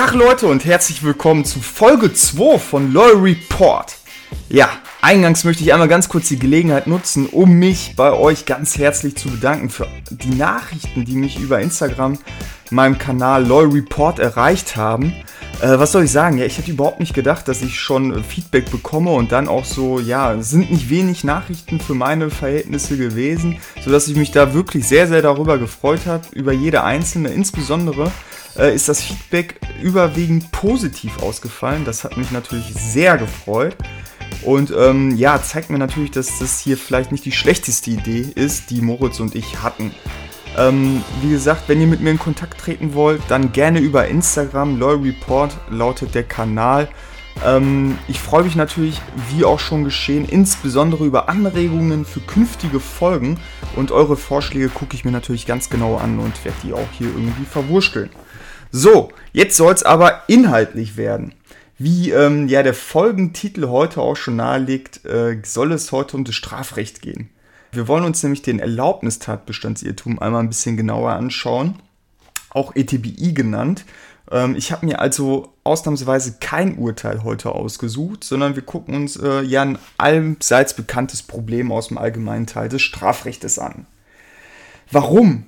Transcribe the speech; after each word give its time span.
Tag 0.00 0.14
Leute 0.14 0.46
und 0.46 0.64
herzlich 0.64 1.02
willkommen 1.02 1.44
zu 1.44 1.60
Folge 1.60 2.14
2 2.14 2.58
von 2.58 2.90
LOL 2.90 3.20
Report. 3.20 3.98
Ja, 4.48 4.70
eingangs 5.02 5.44
möchte 5.44 5.62
ich 5.62 5.74
einmal 5.74 5.88
ganz 5.88 6.08
kurz 6.08 6.28
die 6.28 6.38
Gelegenheit 6.38 6.86
nutzen, 6.86 7.26
um 7.26 7.50
mich 7.52 7.96
bei 7.96 8.10
euch 8.10 8.46
ganz 8.46 8.78
herzlich 8.78 9.16
zu 9.16 9.28
bedanken 9.28 9.68
für 9.68 9.86
die 10.08 10.34
Nachrichten, 10.34 11.04
die 11.04 11.16
mich 11.16 11.38
über 11.38 11.60
Instagram, 11.60 12.18
meinem 12.70 12.96
Kanal 12.96 13.46
LOL 13.46 13.72
Report 13.72 14.18
erreicht 14.18 14.74
haben. 14.74 15.12
Äh, 15.60 15.78
was 15.78 15.92
soll 15.92 16.04
ich 16.04 16.10
sagen? 16.10 16.38
Ja, 16.38 16.46
ich 16.46 16.56
hätte 16.56 16.70
überhaupt 16.70 17.00
nicht 17.00 17.12
gedacht, 17.12 17.46
dass 17.46 17.60
ich 17.60 17.78
schon 17.78 18.20
äh, 18.20 18.22
Feedback 18.22 18.70
bekomme 18.70 19.10
und 19.10 19.32
dann 19.32 19.48
auch 19.48 19.66
so, 19.66 20.00
ja, 20.00 20.40
sind 20.40 20.70
nicht 20.70 20.88
wenig 20.88 21.24
Nachrichten 21.24 21.78
für 21.78 21.92
meine 21.92 22.30
Verhältnisse 22.30 22.96
gewesen, 22.96 23.58
sodass 23.84 24.08
ich 24.08 24.16
mich 24.16 24.30
da 24.30 24.54
wirklich 24.54 24.88
sehr, 24.88 25.08
sehr 25.08 25.20
darüber 25.20 25.58
gefreut 25.58 26.06
habe, 26.06 26.24
über 26.32 26.52
jede 26.52 26.84
einzelne. 26.84 27.28
Insbesondere 27.28 28.10
äh, 28.58 28.74
ist 28.74 28.88
das 28.88 29.02
Feedback 29.02 29.60
überwiegend 29.82 30.50
positiv 30.52 31.22
ausgefallen. 31.22 31.84
Das 31.84 32.04
hat 32.04 32.16
mich 32.16 32.30
natürlich 32.30 32.72
sehr 32.74 33.16
gefreut. 33.16 33.76
Und 34.42 34.72
ähm, 34.76 35.16
ja, 35.16 35.42
zeigt 35.42 35.70
mir 35.70 35.78
natürlich, 35.78 36.12
dass 36.12 36.38
das 36.38 36.60
hier 36.60 36.78
vielleicht 36.78 37.12
nicht 37.12 37.24
die 37.24 37.32
schlechteste 37.32 37.90
Idee 37.90 38.26
ist, 38.34 38.70
die 38.70 38.80
Moritz 38.80 39.20
und 39.20 39.34
ich 39.34 39.62
hatten. 39.62 39.92
Ähm, 40.56 41.02
wie 41.22 41.30
gesagt, 41.30 41.68
wenn 41.68 41.80
ihr 41.80 41.86
mit 41.86 42.00
mir 42.00 42.10
in 42.10 42.18
Kontakt 42.18 42.58
treten 42.58 42.94
wollt, 42.94 43.22
dann 43.28 43.52
gerne 43.52 43.80
über 43.80 44.08
Instagram. 44.08 44.78
Loyal 44.78 45.02
Report 45.02 45.56
lautet 45.68 46.14
der 46.14 46.24
Kanal. 46.24 46.88
Ähm, 47.44 47.98
ich 48.08 48.20
freue 48.20 48.44
mich 48.44 48.56
natürlich, 48.56 49.00
wie 49.30 49.44
auch 49.44 49.60
schon 49.60 49.84
geschehen, 49.84 50.24
insbesondere 50.24 51.04
über 51.04 51.28
Anregungen 51.28 52.04
für 52.04 52.20
künftige 52.20 52.80
Folgen. 52.80 53.38
Und 53.76 53.92
eure 53.92 54.16
Vorschläge 54.16 54.68
gucke 54.68 54.96
ich 54.96 55.04
mir 55.04 55.12
natürlich 55.12 55.46
ganz 55.46 55.70
genau 55.70 55.96
an 55.96 56.18
und 56.18 56.44
werde 56.44 56.58
die 56.64 56.72
auch 56.72 56.88
hier 56.98 57.08
irgendwie 57.08 57.44
verwursteln. 57.44 58.10
So, 58.72 59.10
jetzt 59.32 59.56
soll 59.56 59.72
es 59.74 59.82
aber 59.82 60.22
inhaltlich 60.28 60.96
werden. 60.96 61.34
Wie 61.78 62.10
ähm, 62.10 62.46
ja 62.46 62.62
der 62.62 62.74
Folgentitel 62.74 63.68
heute 63.68 64.00
auch 64.00 64.16
schon 64.16 64.36
nahelegt, 64.36 65.04
äh, 65.06 65.40
soll 65.44 65.72
es 65.72 65.92
heute 65.92 66.16
um 66.16 66.24
das 66.24 66.34
Strafrecht 66.34 67.02
gehen. 67.02 67.30
Wir 67.72 67.88
wollen 67.88 68.04
uns 68.04 68.22
nämlich 68.22 68.42
den 68.42 68.58
Erlaubnistatbestandsirrtum 68.58 70.18
einmal 70.18 70.42
ein 70.42 70.48
bisschen 70.48 70.76
genauer 70.76 71.12
anschauen, 71.12 71.76
auch 72.50 72.76
ETBI 72.76 73.32
genannt. 73.32 73.84
Ähm, 74.30 74.54
ich 74.56 74.72
habe 74.72 74.86
mir 74.86 75.00
also 75.00 75.52
ausnahmsweise 75.64 76.36
kein 76.40 76.76
Urteil 76.78 77.24
heute 77.24 77.52
ausgesucht, 77.52 78.24
sondern 78.24 78.56
wir 78.56 78.62
gucken 78.62 78.94
uns 78.94 79.16
äh, 79.16 79.42
ja 79.42 79.62
ein 79.62 79.78
allseits 79.98 80.74
bekanntes 80.74 81.22
Problem 81.22 81.72
aus 81.72 81.88
dem 81.88 81.98
allgemeinen 81.98 82.46
Teil 82.46 82.68
des 82.68 82.82
Strafrechtes 82.82 83.58
an. 83.58 83.86
Warum 84.90 85.46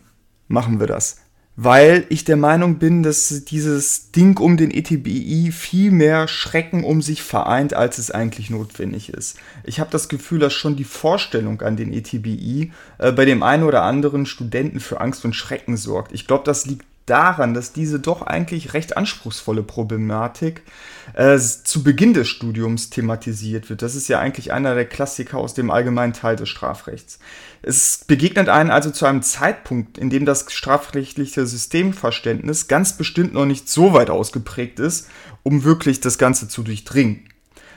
machen 0.49 0.81
wir 0.81 0.87
das? 0.87 1.22
Weil 1.57 2.07
ich 2.09 2.25
der 2.25 2.37
Meinung 2.37 2.79
bin, 2.79 3.03
dass 3.03 3.45
dieses 3.45 4.11
Ding 4.11 4.39
um 4.39 4.57
den 4.57 4.71
ETBI 4.71 5.53
viel 5.53 5.91
mehr 5.91 6.27
Schrecken 6.27 6.83
um 6.83 7.03
sich 7.03 7.23
vereint, 7.23 7.75
als 7.75 7.99
es 7.99 8.11
eigentlich 8.11 8.49
notwendig 8.49 9.11
ist. 9.11 9.37
Ich 9.65 9.79
habe 9.79 9.91
das 9.91 10.09
Gefühl, 10.09 10.39
dass 10.39 10.55
schon 10.55 10.77
die 10.77 10.85
Vorstellung 10.85 11.61
an 11.61 11.77
den 11.77 11.93
ETBI 11.93 12.73
äh, 12.99 13.13
bei 13.13 13.27
dem 13.27 13.43
einen 13.43 13.65
oder 13.65 13.83
anderen 13.83 14.25
Studenten 14.25 14.81
für 14.81 15.01
Angst 15.01 15.25
und 15.25 15.35
Schrecken 15.35 15.77
sorgt. 15.77 16.13
Ich 16.13 16.27
glaube, 16.27 16.45
das 16.45 16.65
liegt 16.65 16.87
daran, 17.07 17.55
dass 17.55 17.73
diese 17.73 17.99
doch 17.99 18.23
eigentlich 18.23 18.75
recht 18.75 18.97
anspruchsvolle 18.97 19.63
Problematik 19.63 20.63
äh, 21.15 21.39
zu 21.39 21.83
Beginn 21.83 22.15
des 22.15 22.29
Studiums 22.29 22.91
thematisiert 22.91 23.71
wird. 23.71 23.83
Das 23.83 23.95
ist 23.95 24.09
ja 24.09 24.21
eigentlich 24.21 24.53
einer 24.53 24.75
der 24.75 24.85
Klassiker 24.85 25.39
aus 25.39 25.55
dem 25.55 25.71
allgemeinen 25.71 26.13
Teil 26.13 26.37
des 26.37 26.49
Strafrechts. 26.49 27.19
Es 27.63 28.05
begegnet 28.07 28.49
einen 28.49 28.71
also 28.71 28.91
zu 28.91 29.07
einem 29.07 29.23
Zeitpunkt, 29.23 29.99
in 29.99 30.11
dem 30.11 30.27
das 30.27 30.47
strafrechtliche 30.53 31.47
Systemverständnis 31.47 32.69
ganz 32.69 32.97
bestimmt 32.97 33.35
noch 33.35 33.47
nicht 33.47 33.69
so 33.69 33.93
weit 33.93 34.11
ausgeprägt 34.11 34.79
ist, 34.79 35.09
um 35.43 35.65
wirklich 35.65 36.01
das 36.01 36.19
Ganze 36.19 36.49
zu 36.49 36.63
durchdringen. 36.63 37.25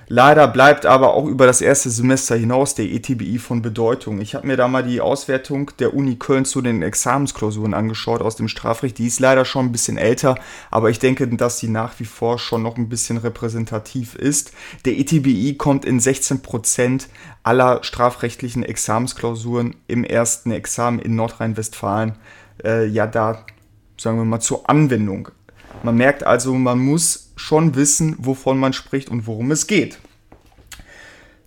Leider 0.08 0.48
bleibt 0.48 0.86
aber 0.86 1.16
auch 1.16 1.26
über 1.26 1.48
das 1.48 1.62
erste 1.62 1.90
Semester 1.90 2.36
hinaus 2.36 2.76
der 2.76 2.86
ETBI 2.86 3.40
von 3.40 3.64
Bedeutung. 3.64 4.22
Ich 4.22 4.36
habe 4.36 4.46
mir 4.46 4.56
da 4.56 4.68
mal 4.68 4.84
die 4.84 5.02
Auswertung 5.02 5.72
der 5.80 5.96
Uni 5.96 6.18
Köln 6.18 6.46
zu 6.46 6.62
den 6.62 6.84
Examensklausuren 6.84 7.74
angeschaut 7.74 8.22
aus 8.22 8.36
dem 8.36 8.48
Strafrecht. 8.48 9.00
Die 9.00 9.08
ist 9.08 9.20
leider 9.20 9.46
schon 9.46 9.66
ein 9.66 9.72
bisschen 9.72 9.98
älter, 9.98 10.36
aber 10.70 10.92
ich 10.92 11.00
denke, 11.00 11.28
dass 11.28 11.58
sie 11.58 11.70
nach 11.70 12.00
wie 12.00 12.06
vor 12.06 12.38
schon 12.38 12.62
noch 12.62 12.78
ein 12.78 12.88
bisschen 12.88 13.18
repräsentativ 13.18 14.14
ist. 14.14 14.52
Der 14.86 14.98
ETBI 14.98 15.56
kommt 15.58 15.86
in 15.86 16.00
16% 16.00 17.08
aller 17.42 17.84
strafrechtlichen 17.84 18.62
Examensklausuren 18.62 19.76
im 19.88 20.04
ersten 20.04 20.52
Examen 20.52 21.00
in 21.00 21.16
Nordrhein-Westfalen 21.16 22.14
äh, 22.64 22.86
ja 22.86 23.08
da, 23.08 23.44
sagen 23.98 24.18
wir 24.18 24.26
mal, 24.26 24.40
zur 24.40 24.70
Anwendung. 24.70 25.30
Man 25.84 25.98
merkt 25.98 26.24
also, 26.24 26.54
man 26.54 26.80
muss 26.80 27.25
schon 27.36 27.76
wissen, 27.76 28.16
wovon 28.20 28.58
man 28.58 28.74
spricht 28.74 29.10
und 29.10 29.28
worum 29.28 29.52
es 29.52 29.68
geht. 29.68 30.00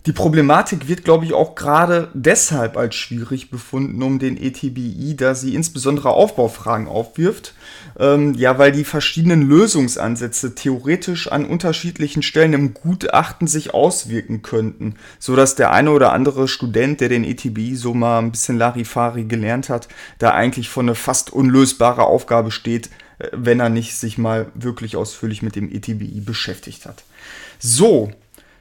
Die 0.09 0.15
Problematik 0.15 0.89
wird, 0.89 1.05
glaube 1.05 1.27
ich, 1.27 1.35
auch 1.35 1.55
gerade 1.55 2.09
deshalb 2.15 2.79
als 2.79 2.95
schwierig 2.95 3.51
befunden 3.51 4.03
um 4.03 4.19
den 4.19 4.43
ETBI, 4.43 5.15
da 5.17 5.35
sie 5.35 5.55
insbesondere 5.55 6.09
Aufbaufragen 6.09 6.89
aufwirft. 6.89 7.53
Ähm, 7.99 8.33
ja, 8.33 8.59
weil 8.59 8.73
die 8.73 8.85
verschiedenen 8.85 9.47
Lösungsansätze 9.47 10.55
theoretisch 10.55 11.31
an 11.31 11.45
unterschiedlichen 11.45 12.23
Stellen 12.23 12.55
im 12.55 12.73
Gutachten 12.73 13.47
sich 13.47 13.75
auswirken 13.75 14.41
könnten, 14.41 14.95
sodass 15.19 15.57
der 15.57 15.73
eine 15.73 15.91
oder 15.91 16.13
andere 16.13 16.49
Student, 16.49 17.03
der 17.03 17.11
den 17.11 17.25
ETBI 17.25 17.77
so 17.77 17.93
mal 17.93 18.21
ein 18.21 18.31
bisschen 18.31 18.57
Larifari 18.57 19.25
gelernt 19.25 19.69
hat, 19.69 19.89
da 20.19 20.31
eigentlich 20.31 20.71
vor 20.71 20.85
eine 20.85 20.95
fast 20.95 21.35
unlösbare 21.35 22.05
Aufgabe 22.05 22.51
steht, 22.51 22.89
wenn 23.33 23.61
er 23.61 23.69
nicht 23.69 23.97
sich 23.97 24.19
mal 24.19 24.47
wirklich 24.55 24.97
ausführlich 24.97 25.43
mit 25.43 25.57
dem 25.57 25.71
ETBI 25.71 26.21
beschäftigt 26.21 26.87
hat. 26.87 27.05
So, 27.59 28.11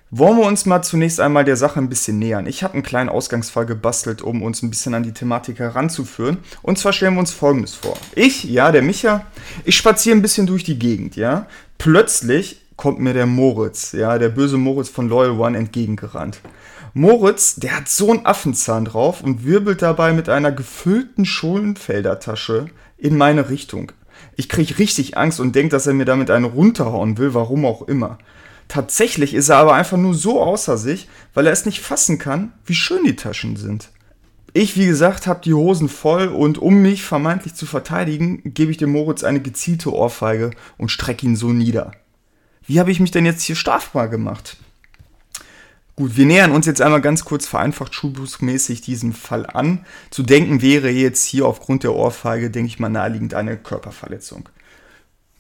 wollen 0.10 0.38
wir 0.38 0.46
uns 0.46 0.66
mal 0.66 0.82
zunächst 0.82 1.20
einmal 1.20 1.44
der 1.44 1.58
Sache 1.58 1.80
ein 1.80 1.90
bisschen 1.90 2.18
nähern. 2.18 2.48
Ich 2.48 2.64
habe 2.64 2.76
einen 2.76 2.84
kleinen 2.84 3.10
Ausgangsfall 3.10 3.66
gebastelt, 3.66 4.22
um 4.22 4.42
uns 4.42 4.64
ein 4.64 4.70
bisschen 4.70 4.94
an 4.94 5.04
die 5.04 5.12
Thematik 5.12 5.60
heranzuführen. 5.60 6.38
Und 6.62 6.80
zwar 6.80 6.94
stellen 6.94 7.16
wir 7.16 7.20
uns 7.20 7.34
folgendes 7.34 7.76
vor. 7.76 7.98
Ich, 8.16 8.46
ja, 8.46 8.72
der 8.72 8.82
Micha, 8.82 9.26
ich 9.66 9.76
spaziere 9.76 10.16
ein 10.16 10.22
bisschen 10.22 10.48
durch 10.48 10.64
die 10.64 10.80
Gegend, 10.80 11.18
ja. 11.18 11.48
Plötzlich 11.78 12.62
kommt 12.78 13.00
mir 13.00 13.14
der 13.14 13.26
Moritz, 13.26 13.92
ja, 13.92 14.18
der 14.18 14.30
böse 14.30 14.58
Moritz 14.58 14.88
von 14.88 15.10
Loyal 15.10 15.38
One 15.38 15.58
entgegengerannt. 15.58 16.40
Moritz, 16.94 17.56
der 17.56 17.78
hat 17.78 17.90
so 17.90 18.10
einen 18.10 18.26
Affenzahn 18.26 18.86
drauf 18.86 19.22
und 19.22 19.46
wirbelt 19.46 19.82
dabei 19.82 20.14
mit 20.14 20.30
einer 20.30 20.52
gefüllten 20.52 21.26
Schulenfeldertasche 21.26 22.68
in 22.98 23.18
meine 23.18 23.50
Richtung. 23.50 23.92
Ich 24.38 24.48
kriege 24.48 24.78
richtig 24.78 25.18
Angst 25.18 25.40
und 25.40 25.56
denke, 25.56 25.72
dass 25.72 25.88
er 25.88 25.94
mir 25.94 26.06
damit 26.06 26.30
einen 26.30 26.46
runterhauen 26.46 27.18
will, 27.18 27.34
warum 27.34 27.66
auch 27.66 27.82
immer. 27.82 28.20
Tatsächlich 28.68 29.34
ist 29.34 29.50
er 29.50 29.58
aber 29.58 29.74
einfach 29.74 29.98
nur 29.98 30.14
so 30.14 30.42
außer 30.42 30.78
sich, 30.78 31.10
weil 31.34 31.48
er 31.48 31.54
es 31.54 31.66
nicht 31.66 31.82
fassen 31.82 32.20
kann, 32.20 32.54
wie 32.66 32.76
schön 32.76 33.04
die 33.04 33.16
Taschen 33.16 33.56
sind. 33.56 33.90
Ich, 34.54 34.78
wie 34.78 34.86
gesagt, 34.86 35.28
habe 35.28 35.42
die 35.44 35.54
Hosen 35.54 35.90
voll 35.90 36.28
und 36.28 36.58
um 36.58 36.82
mich 36.82 37.04
vermeintlich 37.04 37.56
zu 37.56 37.66
verteidigen, 37.66 38.42
gebe 38.46 38.72
ich 38.72 38.78
dem 38.78 38.92
Moritz 38.92 39.24
eine 39.24 39.42
gezielte 39.42 39.94
Ohrfeige 39.94 40.52
und 40.78 40.92
strecke 40.92 41.26
ihn 41.26 41.36
so 41.36 41.50
nieder. 41.50 41.92
Wie 42.66 42.80
habe 42.80 42.92
ich 42.92 43.00
mich 43.00 43.12
denn 43.12 43.26
jetzt 43.26 43.44
hier 43.44 43.56
strafbar 43.56 44.08
gemacht? 44.08 44.58
Gut, 45.98 46.16
wir 46.16 46.28
nähern 46.28 46.52
uns 46.52 46.68
jetzt 46.68 46.80
einmal 46.80 47.02
ganz 47.02 47.26
kurz 47.26 47.48
vereinfacht 47.48 47.96
schulbuchmäßig 47.96 48.82
diesem 48.82 49.14
Fall 49.14 49.48
an. 49.48 49.84
Zu 50.12 50.22
denken 50.22 50.62
wäre 50.62 50.92
jetzt 50.92 51.24
hier 51.24 51.48
aufgrund 51.48 51.82
der 51.82 51.96
Ohrfeige, 51.96 52.52
denke 52.52 52.68
ich 52.68 52.78
mal, 52.78 52.88
naheliegend 52.88 53.34
eine 53.34 53.58
Körperverletzung. 53.58 54.48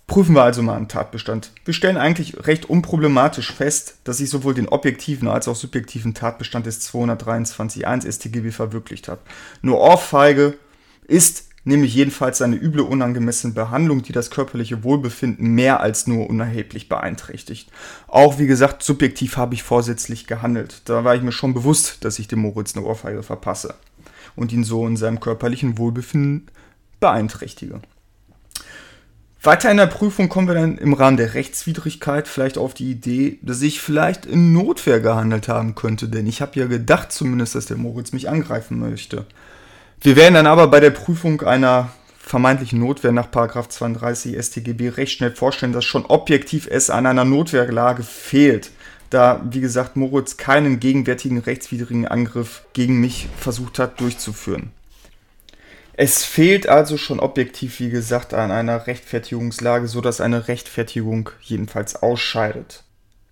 Prüfen 0.08 0.34
wir 0.34 0.42
also 0.42 0.64
mal 0.64 0.76
einen 0.76 0.88
Tatbestand. 0.88 1.52
Wir 1.64 1.76
stellen 1.76 1.98
eigentlich 1.98 2.48
recht 2.48 2.66
unproblematisch 2.66 3.54
fest, 3.54 3.98
dass 4.04 4.20
ich 4.20 4.32
sowohl 4.32 4.56
den 4.56 4.68
objektiven 4.68 5.28
als 5.28 5.48
auch 5.48 5.56
subjektiven 5.56 6.16
Tatbestand 6.16 6.66
des 6.66 6.92
223.1 6.92 8.12
StGB 8.12 8.50
verwirklicht 8.50 9.10
habe. 9.10 9.22
Nur 9.62 9.80
Ohrfeige 9.80 10.58
ist 11.08 11.47
nämlich 11.68 11.94
jedenfalls 11.94 12.42
eine 12.42 12.56
üble 12.56 12.82
unangemessene 12.82 13.54
Behandlung, 13.54 14.02
die 14.02 14.14
das 14.14 14.32
körperliche 14.32 14.84
Wohlbefinden 14.84 15.54
mehr 15.54 15.82
als 15.82 16.08
nur 16.08 16.30
unerheblich 16.30 16.90
beeinträchtigt. 16.90 17.70
Auch 18.08 18.40
wie 18.40 18.48
gesagt, 18.48 18.82
subjektiv 18.82 19.38
habe 19.38 19.54
ich 19.54 19.64
vorsätzlich 19.64 20.28
gehandelt. 20.28 20.82
Da 20.86 21.04
war 21.04 21.16
ich 21.16 21.22
mir 21.22 21.34
schon 21.34 21.54
bewusst, 21.54 22.06
dass 22.06 22.20
ich 22.20 22.28
dem 22.28 22.40
Moritz 22.40 22.76
eine 22.76 22.86
Ohrfeige 22.86 23.22
verpasse 23.22 23.76
und 24.36 24.54
ihn 24.54 24.64
so 24.64 24.88
in 24.88 24.98
seinem 24.98 25.20
körperlichen 25.20 25.78
Wohlbefinden 25.78 26.48
beeinträchtige. 27.00 27.82
Weiter 29.44 29.70
in 29.70 29.78
der 29.78 29.88
Prüfung 29.88 30.30
kommen 30.30 30.48
wir 30.48 30.56
dann 30.56 30.78
im 30.78 30.94
Rahmen 30.94 31.18
der 31.18 31.34
Rechtswidrigkeit 31.34 32.28
vielleicht 32.28 32.58
auf 32.58 32.74
die 32.74 32.90
Idee, 32.90 33.40
dass 33.42 33.62
ich 33.62 33.82
vielleicht 33.82 34.26
in 34.26 34.52
Notwehr 34.52 35.00
gehandelt 35.00 35.48
haben 35.48 35.76
könnte, 35.76 36.10
denn 36.10 36.28
ich 36.28 36.42
habe 36.42 36.60
ja 36.60 36.66
gedacht 36.66 37.12
zumindest, 37.12 37.56
dass 37.56 37.68
der 37.68 37.78
Moritz 37.78 38.14
mich 38.14 38.30
angreifen 38.30 38.80
möchte. 38.80 39.26
Wir 40.02 40.16
werden 40.16 40.36
dann 40.36 40.48
aber 40.48 40.68
bei 40.68 40.80
der 40.80 40.92
Prüfung 40.92 41.42
einer 41.42 41.90
vermeintlichen 42.20 42.80
Notwehr 42.80 43.12
nach 43.12 43.32
32 43.32 44.38
StGB 44.38 44.90
recht 44.90 45.14
schnell 45.14 45.32
vorstellen, 45.32 45.74
dass 45.74 45.86
schon 45.86 46.06
objektiv 46.06 46.68
es 46.70 46.90
an 46.90 47.06
einer 47.06 47.26
Notwehrlage 47.26 48.04
fehlt, 48.04 48.72
da, 49.10 49.42
wie 49.50 49.62
gesagt, 49.62 49.96
Moritz 49.96 50.38
keinen 50.38 50.80
gegenwärtigen 50.80 51.40
rechtswidrigen 51.40 52.08
Angriff 52.08 52.64
gegen 52.74 53.00
mich 53.00 53.30
versucht 53.38 53.80
hat 53.80 54.00
durchzuführen. 54.02 54.72
Es 55.94 56.24
fehlt 56.24 56.70
also 56.70 56.98
schon 56.98 57.20
objektiv, 57.20 57.80
wie 57.80 57.90
gesagt, 57.90 58.34
an 58.36 58.52
einer 58.52 58.86
Rechtfertigungslage, 58.86 59.88
sodass 59.88 60.22
eine 60.22 60.48
Rechtfertigung 60.48 61.32
jedenfalls 61.42 61.96
ausscheidet. 61.96 62.84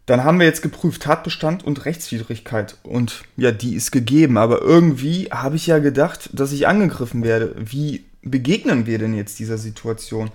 Dann 0.06 0.24
haben 0.24 0.40
wir 0.40 0.46
jetzt 0.46 0.62
geprüft 0.62 1.02
Tatbestand 1.04 1.64
und 1.64 1.86
Rechtswidrigkeit 1.86 2.78
und 2.84 3.24
ja, 3.38 3.52
die 3.52 3.76
ist 3.76 3.92
gegeben, 3.92 4.38
aber 4.38 4.62
irgendwie 4.62 5.30
habe 5.32 5.56
ich 5.56 5.66
ja 5.66 5.80
gedacht, 5.80 6.30
dass 6.34 6.52
ich 6.52 6.68
angegriffen 6.68 7.24
werde. 7.24 7.56
Wie 7.58 8.06
begegnen 8.22 8.86
wir 8.86 9.00
denn 9.00 9.16
jetzt 9.16 9.40
dieser 9.40 9.58
Situation? 9.58 10.30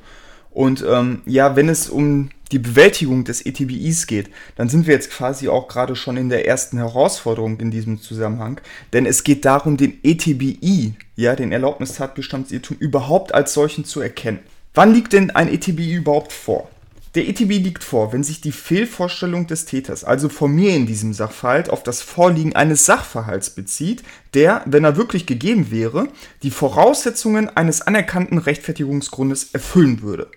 Und 0.50 0.84
ähm, 0.88 1.22
ja, 1.26 1.54
wenn 1.54 1.68
es 1.68 1.88
um 1.88 2.30
die 2.50 2.58
Bewältigung 2.58 3.22
des 3.22 3.46
ETBIs 3.46 4.08
geht, 4.08 4.30
dann 4.56 4.68
sind 4.68 4.88
wir 4.88 4.94
jetzt 4.94 5.10
quasi 5.10 5.48
auch 5.48 5.68
gerade 5.68 5.94
schon 5.94 6.16
in 6.16 6.28
der 6.28 6.48
ersten 6.48 6.78
Herausforderung 6.78 7.60
in 7.60 7.70
diesem 7.70 8.00
Zusammenhang. 8.00 8.60
Denn 8.92 9.06
es 9.06 9.22
geht 9.22 9.44
darum, 9.44 9.76
den 9.76 9.98
ETBI, 10.02 10.94
ja, 11.14 11.36
den 11.36 11.52
Erlaubnistatbestandsirrtum, 11.52 12.76
überhaupt 12.78 13.32
als 13.32 13.54
solchen 13.54 13.84
zu 13.84 14.00
erkennen. 14.00 14.40
Wann 14.74 14.92
liegt 14.92 15.12
denn 15.12 15.30
ein 15.30 15.48
ETBI 15.48 15.94
überhaupt 15.94 16.32
vor? 16.32 16.68
Der 17.16 17.28
ETB 17.28 17.58
liegt 17.58 17.82
vor, 17.82 18.12
wenn 18.12 18.22
sich 18.22 18.40
die 18.40 18.52
Fehlvorstellung 18.52 19.48
des 19.48 19.64
Täters, 19.64 20.04
also 20.04 20.28
von 20.28 20.54
mir 20.54 20.76
in 20.76 20.86
diesem 20.86 21.12
Sachverhalt, 21.12 21.68
auf 21.68 21.82
das 21.82 22.02
Vorliegen 22.02 22.54
eines 22.54 22.84
Sachverhalts 22.84 23.50
bezieht, 23.50 24.04
der, 24.32 24.62
wenn 24.66 24.84
er 24.84 24.96
wirklich 24.96 25.26
gegeben 25.26 25.72
wäre, 25.72 26.06
die 26.44 26.52
Voraussetzungen 26.52 27.48
eines 27.48 27.82
anerkannten 27.82 28.38
Rechtfertigungsgrundes 28.38 29.52
erfüllen 29.52 30.02
würde. 30.02 30.30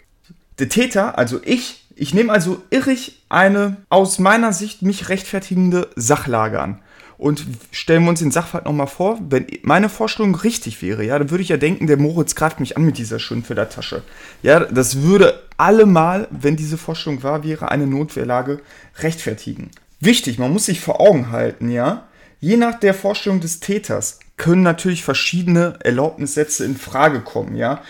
Der 0.57 0.69
Täter, 0.69 1.17
also 1.17 1.39
ich, 1.43 1.82
ich 2.03 2.13
nehme 2.13 2.33
also 2.33 2.61
irrig 2.69 3.23
eine 3.29 3.77
aus 3.88 4.19
meiner 4.19 4.51
Sicht 4.51 4.81
mich 4.81 5.07
rechtfertigende 5.07 5.89
Sachlage 5.95 6.61
an. 6.61 6.81
Und 7.17 7.45
stellen 7.71 8.03
wir 8.03 8.09
uns 8.09 8.19
den 8.19 8.31
Sachverhalt 8.31 8.65
nochmal 8.65 8.88
vor, 8.88 9.19
wenn 9.29 9.47
meine 9.61 9.88
Vorstellung 9.88 10.35
richtig 10.35 10.81
wäre, 10.81 11.05
ja, 11.05 11.17
dann 11.17 11.29
würde 11.29 11.44
ich 11.44 11.50
ja 11.50 11.55
denken, 11.55 11.88
der 11.88 11.95
Moritz 11.95 12.35
greift 12.35 12.59
mich 12.59 12.75
an 12.75 12.83
mit 12.83 12.97
dieser 12.97 13.19
Schönfelder-Tasche. 13.19 14.03
Ja, 14.41 14.59
das 14.59 15.01
würde 15.03 15.44
allemal, 15.55 16.27
wenn 16.29 16.57
diese 16.57 16.77
Vorstellung 16.77 17.23
wahr 17.23 17.45
wäre, 17.45 17.71
eine 17.71 17.88
Notwehrlage 17.88 18.59
rechtfertigen. 18.97 19.71
Wichtig, 20.01 20.38
man 20.38 20.51
muss 20.51 20.65
sich 20.65 20.81
vor 20.81 21.00
Augen 21.00 21.31
halten, 21.31 21.69
ja, 21.69 22.03
je 22.41 22.57
nach 22.57 22.77
der 22.77 22.94
Vorstellung 22.94 23.39
des 23.39 23.61
Täters 23.61 24.19
können 24.35 24.63
natürlich 24.63 25.05
verschiedene 25.05 25.79
Erlaubnissätze 25.81 26.65
in 26.65 26.75
Frage 26.75 27.21
kommen, 27.21 27.55
ja. 27.55 27.81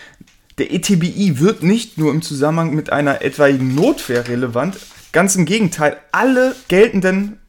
Der 0.58 0.72
ETBI 0.72 1.40
wird 1.40 1.64
nicht 1.64 1.98
nur 1.98 2.12
im 2.12 2.22
Zusammenhang 2.22 2.74
mit 2.74 2.92
einer 2.92 3.22
etwaigen 3.22 3.74
Notwehr 3.74 4.28
relevant, 4.28 4.78
ganz 5.10 5.34
im 5.34 5.46
Gegenteil, 5.46 5.96
alle 6.12 6.54
geltenden 6.68 7.40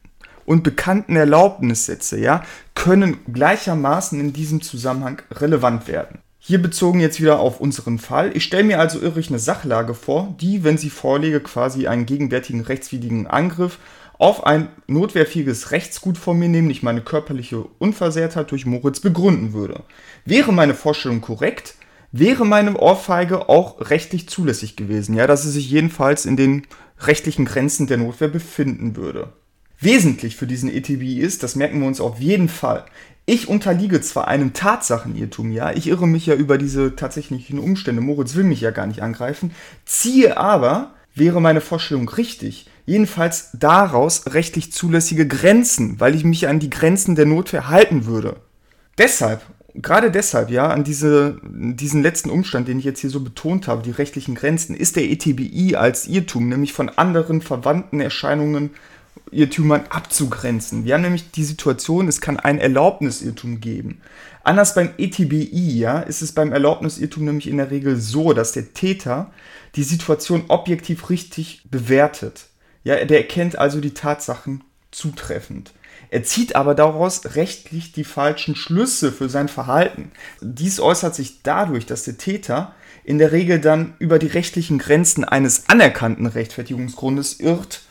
und 0.44 0.64
bekannten 0.64 1.14
Erlaubnissätze, 1.14 2.18
ja, 2.18 2.42
können 2.74 3.18
gleichermaßen 3.32 4.18
in 4.18 4.32
diesem 4.32 4.60
Zusammenhang 4.60 5.22
relevant 5.30 5.86
werden. 5.86 6.18
Hier 6.40 6.60
bezogen 6.60 6.98
jetzt 6.98 7.20
wieder 7.20 7.38
auf 7.38 7.60
unseren 7.60 8.00
Fall. 8.00 8.36
Ich 8.36 8.42
stelle 8.42 8.64
mir 8.64 8.80
also 8.80 9.00
irrig 9.00 9.28
eine 9.28 9.38
Sachlage 9.38 9.94
vor, 9.94 10.34
die, 10.40 10.64
wenn 10.64 10.76
sie 10.76 10.90
vorlege, 10.90 11.40
quasi 11.40 11.86
einen 11.86 12.06
gegenwärtigen 12.06 12.62
rechtswidrigen 12.62 13.28
Angriff 13.28 13.78
auf 14.18 14.46
ein 14.46 14.68
notwehrfähiges 14.88 15.70
Rechtsgut 15.70 16.18
von 16.18 16.38
mir, 16.38 16.48
nämlich 16.48 16.82
meine 16.82 17.02
körperliche 17.02 17.64
Unversehrtheit 17.78 18.50
durch 18.50 18.66
Moritz, 18.66 18.98
begründen 18.98 19.52
würde. 19.52 19.84
Wäre 20.24 20.52
meine 20.52 20.74
Vorstellung 20.74 21.20
korrekt, 21.20 21.75
wäre 22.12 22.44
meine 22.44 22.76
Ohrfeige 22.78 23.48
auch 23.48 23.90
rechtlich 23.90 24.28
zulässig 24.28 24.76
gewesen, 24.76 25.14
ja, 25.14 25.26
dass 25.26 25.42
sie 25.42 25.50
sich 25.50 25.70
jedenfalls 25.70 26.26
in 26.26 26.36
den 26.36 26.66
rechtlichen 27.00 27.44
Grenzen 27.44 27.86
der 27.86 27.98
Notwehr 27.98 28.28
befinden 28.28 28.96
würde. 28.96 29.32
Wesentlich 29.78 30.36
für 30.36 30.46
diesen 30.46 30.70
ETB 30.70 31.18
ist, 31.20 31.42
das 31.42 31.56
merken 31.56 31.80
wir 31.80 31.86
uns 31.86 32.00
auf 32.00 32.18
jeden 32.18 32.48
Fall, 32.48 32.86
ich 33.28 33.48
unterliege 33.48 34.00
zwar 34.00 34.28
einem 34.28 34.52
Tatsachenirrtum, 34.52 35.50
ja, 35.50 35.72
ich 35.72 35.88
irre 35.88 36.06
mich 36.06 36.26
ja 36.26 36.34
über 36.34 36.58
diese 36.58 36.94
tatsächlichen 36.94 37.58
Umstände, 37.58 38.00
Moritz 38.00 38.36
will 38.36 38.44
mich 38.44 38.60
ja 38.60 38.70
gar 38.70 38.86
nicht 38.86 39.02
angreifen, 39.02 39.50
ziehe 39.84 40.36
aber, 40.36 40.94
wäre 41.14 41.42
meine 41.42 41.60
Vorstellung 41.60 42.08
richtig, 42.08 42.70
jedenfalls 42.86 43.50
daraus 43.52 44.32
rechtlich 44.32 44.72
zulässige 44.72 45.26
Grenzen, 45.26 45.98
weil 45.98 46.14
ich 46.14 46.22
mich 46.24 46.46
an 46.46 46.60
die 46.60 46.70
Grenzen 46.70 47.16
der 47.16 47.26
Notwehr 47.26 47.68
halten 47.68 48.06
würde. 48.06 48.36
Deshalb 48.96 49.42
gerade 49.82 50.10
deshalb, 50.10 50.50
ja, 50.50 50.68
an 50.68 50.84
diese, 50.84 51.38
diesen 51.42 52.02
letzten 52.02 52.30
Umstand, 52.30 52.68
den 52.68 52.78
ich 52.78 52.84
jetzt 52.84 53.00
hier 53.00 53.10
so 53.10 53.20
betont 53.20 53.68
habe, 53.68 53.82
die 53.82 53.90
rechtlichen 53.90 54.34
Grenzen, 54.34 54.74
ist 54.74 54.96
der 54.96 55.04
ETBI 55.04 55.76
als 55.76 56.06
Irrtum, 56.06 56.48
nämlich 56.48 56.72
von 56.72 56.88
anderen 56.88 57.40
verwandten 57.40 58.00
Erscheinungen 58.00 58.70
Irrtümern 59.30 59.84
abzugrenzen. 59.88 60.84
Wir 60.84 60.94
haben 60.94 61.02
nämlich 61.02 61.30
die 61.32 61.44
Situation, 61.44 62.06
es 62.06 62.20
kann 62.20 62.38
ein 62.38 62.58
Erlaubnisirrtum 62.58 63.60
geben. 63.60 64.00
Anders 64.44 64.74
beim 64.74 64.90
ETBI, 64.98 65.78
ja, 65.78 66.00
ist 66.00 66.22
es 66.22 66.32
beim 66.32 66.52
Erlaubnisirrtum 66.52 67.24
nämlich 67.24 67.48
in 67.48 67.56
der 67.56 67.70
Regel 67.70 67.96
so, 67.96 68.32
dass 68.32 68.52
der 68.52 68.72
Täter 68.72 69.32
die 69.74 69.82
Situation 69.82 70.44
objektiv 70.48 71.10
richtig 71.10 71.62
bewertet. 71.70 72.46
Ja, 72.84 73.04
der 73.04 73.18
erkennt 73.18 73.58
also 73.58 73.80
die 73.80 73.94
Tatsachen 73.94 74.62
zutreffend. 74.92 75.72
Er 76.10 76.22
zieht 76.22 76.56
aber 76.56 76.74
daraus 76.74 77.34
rechtlich 77.34 77.92
die 77.92 78.04
falschen 78.04 78.54
Schlüsse 78.54 79.12
für 79.12 79.28
sein 79.28 79.48
Verhalten. 79.48 80.12
Dies 80.40 80.80
äußert 80.80 81.14
sich 81.14 81.42
dadurch, 81.42 81.86
dass 81.86 82.04
der 82.04 82.18
Täter 82.18 82.74
in 83.04 83.18
der 83.18 83.32
Regel 83.32 83.60
dann 83.60 83.94
über 83.98 84.18
die 84.18 84.26
rechtlichen 84.26 84.78
Grenzen 84.78 85.24
eines 85.24 85.68
anerkannten 85.68 86.26
Rechtfertigungsgrundes 86.26 87.40
irrt 87.40 87.85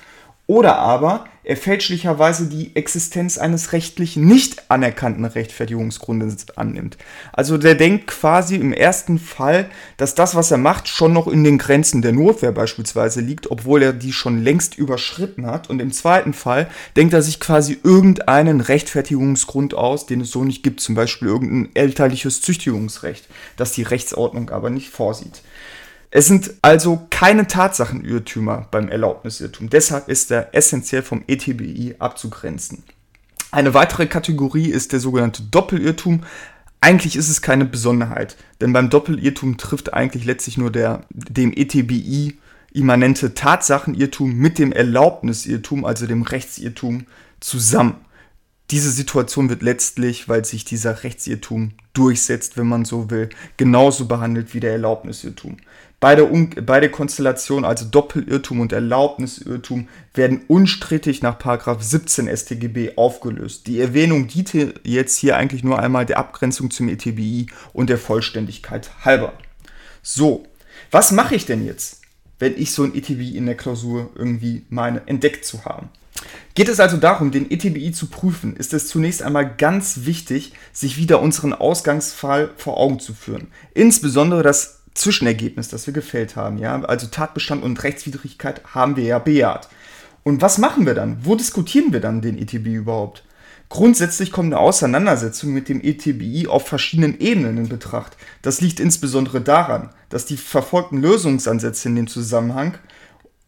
oder 0.48 0.78
aber 0.78 1.26
er 1.46 1.58
fälschlicherweise 1.58 2.48
die 2.48 2.76
Existenz 2.76 3.38
eines 3.38 3.72
rechtlich 3.72 4.18
nicht 4.18 4.72
anerkannten 4.72 5.26
Rechtfertigungsgrundes 5.26 6.58
annimmt. 6.58 6.98
Also 7.34 7.60
der 7.60 7.76
denkt 7.76 8.08
quasi 8.08 8.56
im 8.56 8.74
ersten 8.74 9.20
Fall, 9.20 9.70
dass 9.98 10.16
das, 10.16 10.34
was 10.34 10.50
er 10.50 10.58
macht, 10.58 10.88
schon 10.88 11.14
noch 11.14 11.28
in 11.28 11.44
den 11.44 11.60
Grenzen 11.60 12.02
der 12.02 12.14
Notwehr 12.14 12.52
beispielsweise 12.52 13.22
liegt, 13.22 13.52
obwohl 13.52 13.84
er 13.84 13.94
die 13.94 14.12
schon 14.12 14.44
längst 14.44 14.76
überschritten 14.76 15.46
hat. 15.46 15.70
Und 15.70 15.80
im 15.82 15.92
zweiten 15.92 16.34
Fall 16.34 16.68
denkt 16.96 17.14
er 17.14 17.22
sich 17.22 17.40
quasi 17.40 17.78
irgendeinen 17.84 18.60
Rechtfertigungsgrund 18.60 19.76
aus, 19.76 20.08
den 20.08 20.22
es 20.22 20.32
so 20.32 20.44
nicht 20.44 20.64
gibt, 20.64 20.80
zum 20.80 20.96
Beispiel 20.96 21.28
irgendein 21.28 21.76
elterliches 21.76 22.42
Züchtigungsrecht, 22.42 23.28
das 23.56 23.72
die 23.72 23.84
Rechtsordnung 23.84 24.50
aber 24.50 24.72
nicht 24.72 24.90
vorsieht. 24.90 25.44
Es 26.12 26.28
sind 26.28 26.54
also 26.62 27.08
keine 27.10 27.48
Tatsachenirrtümer 27.48 28.68
beim 28.72 28.90
Erlaubnisirrtum. 28.90 29.70
Deshalb 29.70 30.08
ist 30.08 30.32
er 30.32 30.54
essentiell 30.54 31.02
vom 31.02 31.24
ETBI 31.28 31.96
abzugrenzen. 32.00 32.84
Eine 33.52 33.74
weitere 33.74 34.08
Kategorie 34.08 34.70
ist 34.70 34.92
der 34.92 35.00
sogenannte 35.00 35.44
Doppelirrtum. 35.44 36.24
Eigentlich 36.82 37.16
ist 37.16 37.30
es 37.30 37.42
keine 37.42 37.66
Besonderheit, 37.66 38.38
denn 38.62 38.74
beim 38.74 38.90
Doppelirrtum 38.90 39.58
trifft 39.58 39.94
eigentlich 39.94 40.26
letztlich 40.26 40.58
nur 40.58 40.72
der 40.72 41.02
dem 41.10 41.54
ETBI 41.54 42.38
immanente 42.74 43.34
Tatsachenirrtum 43.34 44.34
mit 44.34 44.60
dem 44.60 44.72
Erlaubnisirrtum, 44.72 45.86
also 45.86 46.06
dem 46.06 46.22
Rechtsirrtum, 46.24 47.08
zusammen. 47.40 47.96
Diese 48.72 48.90
Situation 48.90 49.50
wird 49.50 49.62
letztlich, 49.62 50.28
weil 50.28 50.44
sich 50.44 50.66
dieser 50.66 51.04
Rechtsirrtum 51.04 51.74
durchsetzt, 51.94 52.58
wenn 52.58 52.68
man 52.68 52.84
so 52.84 53.12
will, 53.12 53.30
genauso 53.58 54.08
behandelt 54.08 54.54
wie 54.56 54.60
der 54.60 54.72
Erlaubnisirrtum. 54.72 55.58
Beide, 56.00 56.26
beide 56.62 56.90
Konstellationen, 56.90 57.64
also 57.64 57.86
Doppelirrtum 57.86 58.60
und 58.60 58.74
Erlaubnisirrtum, 58.74 59.88
werden 60.14 60.42
unstrittig 60.48 61.22
nach 61.22 61.38
17 61.80 62.28
StGB 62.28 62.98
aufgelöst. 62.98 63.68
Die 63.68 63.80
Erwähnung 63.80 64.28
diente 64.28 64.74
jetzt 64.84 65.18
hier 65.18 65.38
eigentlich 65.38 65.64
nur 65.64 65.80
einmal 65.80 66.06
der 66.06 66.18
Abgrenzung 66.18 66.70
zum 66.70 66.90
ETBI 66.90 67.48
und 67.72 67.90
der 67.90 67.98
Vollständigkeit 67.98 68.92
halber. 69.06 69.34
So, 70.02 70.46
was 70.92 71.12
mache 71.12 71.36
ich 71.36 71.46
denn 71.46 71.66
jetzt, 71.66 72.02
wenn 72.40 72.58
ich 72.58 72.72
so 72.72 72.84
ein 72.84 72.94
ETBI 72.94 73.38
in 73.38 73.46
der 73.46 73.56
Klausur 73.56 74.12
irgendwie 74.16 74.66
meine, 74.70 75.08
entdeckt 75.08 75.46
zu 75.46 75.66
haben? 75.66 75.90
Geht 76.54 76.70
es 76.70 76.80
also 76.80 76.98
darum, 76.98 77.32
den 77.32 77.52
ETBI 77.52 77.92
zu 77.92 78.08
prüfen, 78.08 78.56
ist 78.56 78.74
es 78.74 78.88
zunächst 78.88 79.22
einmal 79.22 79.56
ganz 79.56 80.06
wichtig, 80.06 80.54
sich 80.72 80.98
wieder 80.98 81.22
unseren 81.22 81.54
Ausgangsfall 81.54 82.52
vor 82.56 82.78
Augen 82.78 83.00
zu 83.00 83.14
führen. 83.14 83.48
Insbesondere 83.74 84.42
das 84.42 84.80
Zwischenergebnis, 84.94 85.68
das 85.68 85.86
wir 85.86 85.94
gefällt 85.94 86.38
haben. 86.38 86.58
Ja? 86.58 86.82
Also 86.84 87.08
Tatbestand 87.08 87.64
und 87.64 87.84
Rechtswidrigkeit 87.84 88.62
haben 88.74 88.96
wir 88.96 89.04
ja 89.04 89.20
bejaht. 89.20 89.68
Und 90.24 90.42
was 90.42 90.58
machen 90.58 90.86
wir 90.86 90.96
dann? 90.96 91.18
Wo 91.24 91.36
diskutieren 91.36 91.92
wir 91.92 92.00
dann 92.00 92.22
den 92.22 92.38
ETBI 92.38 92.76
überhaupt? 92.76 93.24
Grundsätzlich 93.68 94.32
kommt 94.32 94.54
eine 94.54 94.60
Auseinandersetzung 94.60 95.52
mit 95.52 95.70
dem 95.70 95.82
ETBI 95.84 96.48
auf 96.48 96.68
verschiedenen 96.68 97.20
Ebenen 97.20 97.58
in 97.58 97.70
Betracht. 97.70 98.16
Das 98.42 98.62
liegt 98.62 98.80
insbesondere 98.80 99.42
daran, 99.42 99.90
dass 100.10 100.26
die 100.26 100.38
verfolgten 100.38 101.02
Lösungsansätze 101.02 101.90
in 101.90 101.96
dem 101.96 102.08
Zusammenhang 102.08 102.78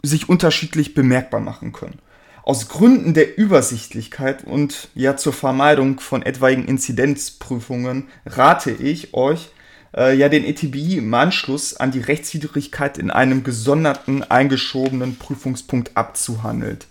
sich 0.04 0.28
unterschiedlich 0.28 0.94
bemerkbar 0.94 1.40
machen 1.40 1.72
können. 1.72 2.00
Aus 2.48 2.70
Gründen 2.70 3.14
der 3.14 3.38
Übersichtlichkeit 3.38 4.46
und 4.46 4.88
ja 4.96 5.18
zur 5.18 5.34
Vermeidung 5.34 6.00
von 6.00 6.22
etwaigen 6.22 6.64
Inzidenzprüfungen 6.64 8.08
rate 8.26 8.72
ich 8.72 9.14
euch, 9.14 9.50
äh, 9.94 10.16
ja 10.16 10.30
den 10.30 10.46
ETBI 10.46 11.00
im 11.00 11.14
Anschluss 11.14 11.76
an 11.76 11.92
die 11.92 12.00
Rechtswidrigkeit 12.00 13.00
in 13.00 13.12
einem 13.12 13.44
gesonderten, 13.44 14.24
eingeschobenen 14.24 15.18
Prüfungspunkt 15.18 15.98
abzuhandelt. 15.98 16.88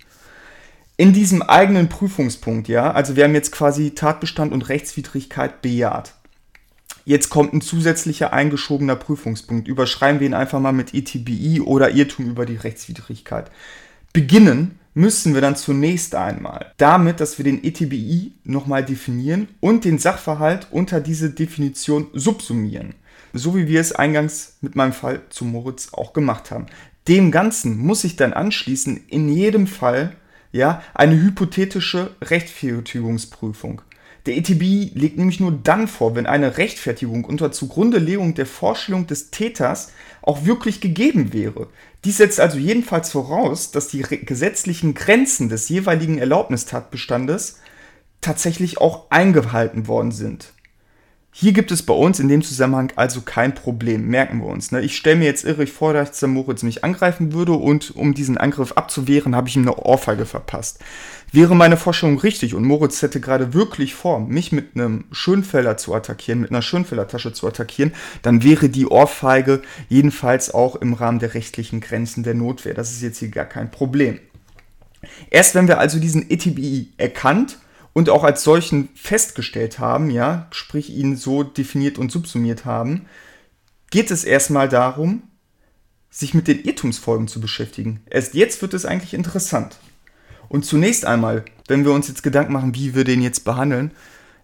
In 0.99 1.15
diesem 1.15 1.41
eigenen 1.41 1.89
Prüfungspunkt, 1.89 2.69
ja, 2.69 2.91
also 2.91 3.17
wir 3.17 3.25
haben 3.25 3.33
jetzt 3.33 3.53
quasi 3.53 3.93
Tatbestand 3.93 4.53
und 4.53 4.69
Rechtswidrigkeit 4.69 5.63
bejaht. 5.63 6.13
Jetzt 7.07 7.31
kommt 7.31 7.55
ein 7.55 7.63
zusätzlicher 7.63 8.31
eingeschobener 8.35 8.97
Prüfungspunkt. 8.97 9.69
Überschreiben 9.69 10.21
wir 10.21 10.27
ihn 10.27 10.35
einfach 10.35 10.61
mal 10.61 10.73
mit 10.73 10.93
ETBI 10.93 11.63
oder 11.63 11.93
Irrtum 11.93 12.29
über 12.29 12.45
die 12.45 12.57
Rechtswidrigkeit. 12.57 13.51
Beginnen 14.17 14.79
müssen 14.95 15.35
wir 15.35 15.43
dann 15.43 15.57
zunächst 15.57 16.15
einmal 16.15 16.73
damit, 16.79 17.21
dass 17.21 17.37
wir 17.37 17.45
den 17.45 17.63
ETBI 17.63 18.33
nochmal 18.45 18.83
definieren 18.83 19.49
und 19.61 19.85
den 19.85 19.99
Sachverhalt 19.99 20.69
unter 20.71 21.03
diese 21.03 21.29
Definition 21.29 22.07
subsumieren. 22.15 22.95
So 23.35 23.55
wie 23.55 23.69
wir 23.69 23.79
es 23.79 23.93
eingangs 23.93 24.57
mit 24.63 24.75
meinem 24.75 24.95
Fall 24.95 25.21
zu 25.29 25.45
Moritz 25.45 25.93
auch 25.93 26.15
gemacht 26.15 26.51
haben. 26.51 26.65
Dem 27.09 27.31
Ganzen 27.31 27.77
muss 27.77 28.05
ich 28.05 28.17
dann 28.17 28.33
anschließen 28.33 29.07
in 29.07 29.29
jedem 29.29 29.67
Fall 29.67 30.17
ja, 30.51 30.83
eine 30.95 31.21
hypothetische 31.21 32.13
Rechtfertigungsprüfung. 32.23 33.83
Der 34.25 34.39
ETB 34.39 34.95
legt 34.95 35.19
nämlich 35.19 35.41
nur 35.41 35.53
dann 35.53 35.89
vor, 35.89 36.17
wenn 36.17 36.27
eine 36.27 36.57
Rechtfertigung 36.57 37.25
unter 37.25 37.53
Zugrundelegung 37.53 38.35
der 38.35 38.47
Vorstellung 38.47 39.07
des 39.07 39.31
Täters 39.31 39.93
auch 40.27 40.45
wirklich 40.45 40.81
gegeben 40.81 41.33
wäre. 41.33 41.69
Dies 42.05 42.19
setzt 42.19 42.41
also 42.41 42.59
jedenfalls 42.59 43.11
voraus, 43.13 43.71
dass 43.71 43.89
die 43.89 44.03
gesetzlichen 44.03 44.93
Grenzen 44.93 45.49
des 45.49 45.69
jeweiligen 45.69 46.19
Erlaubnistatbestandes 46.19 47.61
tatsächlich 48.21 48.79
auch 48.79 49.11
eingehalten 49.11 49.87
worden 49.87 50.11
sind. 50.11 50.53
Hier 51.39 51.53
gibt 51.53 51.71
es 51.71 51.83
bei 51.83 51.93
uns 51.93 52.19
in 52.19 52.29
dem 52.29 52.41
Zusammenhang 52.41 52.95
also 52.97 53.21
kein 53.21 53.55
Problem, 53.55 54.09
merken 54.09 54.39
wir 54.39 54.47
uns. 54.47 54.73
Ne? 54.73 54.81
Ich 54.81 54.97
stelle 54.97 55.17
mir 55.17 55.27
jetzt 55.27 55.45
irrig 55.45 55.71
vor, 55.71 55.93
dass 55.93 56.19
der 56.19 56.31
Moritz 56.31 56.63
mich 56.63 56.83
angreifen 56.83 57.35
würde 57.35 57.53
und 57.53 57.95
um 57.95 58.15
diesen 58.15 58.39
Angriff 58.39 58.73
abzuwehren, 58.73 59.37
habe 59.37 59.47
ich 59.47 59.55
ihm 59.55 59.61
eine 59.61 59.77
Ohrfeige 59.77 60.25
verpasst. 60.25 60.79
Wäre 61.33 61.55
meine 61.55 61.77
Vorstellung 61.77 62.19
richtig 62.19 62.55
und 62.55 62.65
Moritz 62.65 63.03
hätte 63.03 63.21
gerade 63.21 63.53
wirklich 63.53 63.95
vor, 63.95 64.19
mich 64.21 64.51
mit 64.51 64.77
einem 64.77 65.05
Schönfeller 65.13 65.77
zu 65.77 65.95
attackieren, 65.95 66.41
mit 66.41 66.53
einer 66.53 66.63
Schönfellertasche 66.63 67.35
zu 67.35 67.47
attackieren, 67.47 67.93
dann 68.23 68.43
wäre 68.43 68.71
die 68.71 68.87
Ohrfeige 68.87 69.61
jedenfalls 69.91 70.55
auch 70.55 70.77
im 70.77 70.95
Rahmen 70.95 71.19
der 71.19 71.35
rechtlichen 71.35 71.83
Grenzen 71.83 72.23
der 72.23 72.33
Notwehr. 72.33 72.73
Das 72.73 72.93
ist 72.93 73.03
jetzt 73.03 73.19
hier 73.19 73.29
gar 73.29 73.45
kein 73.45 73.71
Problem. 73.71 74.21
Erst 75.29 75.55
wenn 75.55 75.69
wir 75.69 75.81
also 75.81 76.01
diesen 76.01 76.31
ETBI 76.31 76.95
erkannt 76.97 77.59
und 77.97 78.11
auch 78.11 78.25
als 78.25 78.45
solchen 78.45 78.91
festgestellt 78.95 79.79
haben, 79.79 80.11
ja, 80.11 80.49
sprich 80.51 80.91
ihn 80.91 81.17
so 81.17 81.43
definiert 81.43 81.97
und 81.97 82.13
subsumiert 82.13 82.67
haben, 82.67 83.07
geht 83.91 84.11
es 84.11 84.23
erstmal 84.23 84.69
darum, 84.69 85.23
sich 86.11 86.35
mit 86.35 86.47
den 86.47 86.63
Irrtumsfolgen 86.63 87.27
zu 87.27 87.41
beschäftigen. 87.41 88.03
Erst 88.05 88.35
jetzt 88.35 88.61
wird 88.61 88.75
es 88.75 88.85
eigentlich 88.85 89.15
interessant. 89.15 89.79
Und 90.51 90.67
zunächst 90.67 91.07
einmal, 91.07 91.47
wenn 91.69 91.87
wir 91.87 91.93
uns 91.93 92.07
jetzt 92.09 92.23
Gedanken 92.23 92.53
machen, 92.53 92.75
wie 92.75 92.95
wir 92.95 93.05
den 93.05 93.23
jetzt 93.23 93.47
behandeln, 93.47 93.93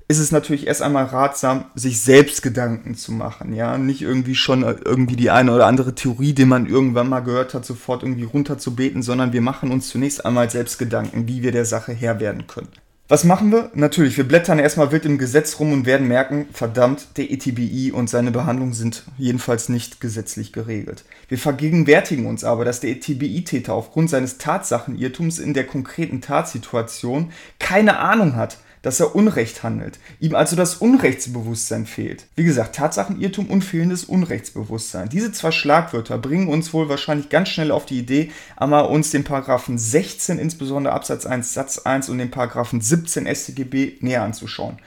ist 0.09 0.19
es 0.19 0.33
natürlich 0.33 0.67
erst 0.67 0.81
einmal 0.81 1.05
ratsam, 1.05 1.67
sich 1.75 2.01
selbst 2.01 2.41
Gedanken 2.41 2.95
zu 2.95 3.13
machen, 3.13 3.53
ja, 3.53 3.77
nicht 3.77 4.01
irgendwie 4.01 4.35
schon 4.35 4.63
irgendwie 4.63 5.17
die 5.17 5.31
eine 5.31 5.53
oder 5.55 5.67
andere 5.67 5.95
Theorie, 5.95 6.33
die 6.33 6.47
man 6.47 6.65
irgendwann 6.65 7.11
mal 7.11 7.21
gehört 7.21 7.53
hat, 7.53 7.67
sofort 7.67 8.03
irgendwie 8.03 8.25
runterzubeten, 8.25 9.03
sondern 9.03 9.35
wir 9.35 9.43
machen 9.43 9.71
uns 9.71 9.91
zunächst 9.91 10.25
einmal 10.25 10.49
selbst 10.49 10.79
Gedanken, 10.79 11.29
wie 11.29 11.43
wir 11.43 11.53
der 11.53 11.67
Sache 11.67 11.93
Herr 11.93 12.19
werden 12.19 12.47
können. 12.47 12.69
Was 13.13 13.25
machen 13.25 13.53
wir? 13.53 13.71
Natürlich, 13.75 14.17
wir 14.17 14.27
blättern 14.27 14.59
erstmal 14.59 14.91
wild 14.91 15.05
im 15.05 15.19
Gesetz 15.19 15.61
rum 15.61 15.75
und 15.75 15.85
werden 15.85 16.09
merken, 16.09 16.47
verdammt, 16.51 17.09
der 17.19 17.31
ETBI 17.31 17.93
und 17.93 18.09
seine 18.09 18.31
Behandlung 18.31 18.73
sind 18.73 19.03
jedenfalls 19.19 19.69
nicht 19.69 20.01
gesetzlich 20.01 20.51
geregelt. 20.51 21.05
Wir 21.29 21.37
vergegenwärtigen 21.37 22.25
uns 22.25 22.43
aber, 22.43 22.65
dass 22.65 22.81
der 22.81 22.89
ETBI-Täter 22.93 23.75
aufgrund 23.75 24.09
seines 24.09 24.39
Tatsachenirrtums 24.39 25.41
in 25.41 25.53
der 25.53 25.67
konkreten 25.67 26.23
Tatsituation 26.23 27.33
keine 27.59 27.99
Ahnung 27.99 28.35
hat, 28.35 28.57
dass 28.83 29.01
er 29.01 29.15
Unrecht 29.15 29.63
handelt, 29.63 29.99
ihm 30.21 30.35
also 30.35 30.57
das 30.57 30.77
Unrechtsbewusstsein 30.77 31.87
fehlt. 31.87 32.27
Wie 32.35 32.45
gesagt, 32.45 32.77
Tatsachenirrtum 32.77 33.47
und 33.47 33.63
fehlendes 33.63 34.05
Unrechtsbewusstsein. 34.05 35.09
Diese 35.09 35.33
zwei 35.33 35.53
Schlagwörter 35.53 36.19
bringen 36.19 36.49
uns 36.49 36.73
wohl 36.73 36.89
wahrscheinlich 36.89 37.29
ganz 37.29 37.49
schnell 37.49 37.71
auf 37.71 37.87
die 37.87 37.99
Idee, 37.99 38.31
einmal 38.57 38.85
uns 38.87 39.11
den 39.11 39.25
Paragraphen 39.25 39.79
16, 39.79 40.39
insbesondere 40.39 40.95
Absatz 40.95 41.25
1 41.25 41.55
Satz 41.55 41.79
1 41.79 42.09
und 42.09 42.19
den 42.19 42.31
Paragraphen 42.31 42.81
17 42.81 43.27
StGB 43.27 43.95
näher 44.01 44.23
anzuschauen. 44.23 44.79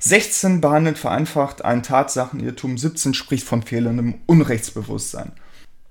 16 0.00 0.60
behandelt 0.60 0.96
vereinfacht 0.96 1.64
einen 1.64 1.82
Tatsachenirrtum, 1.82 2.78
17 2.78 3.14
spricht 3.14 3.44
von 3.44 3.62
fehlendem 3.62 4.14
Unrechtsbewusstsein. 4.26 5.32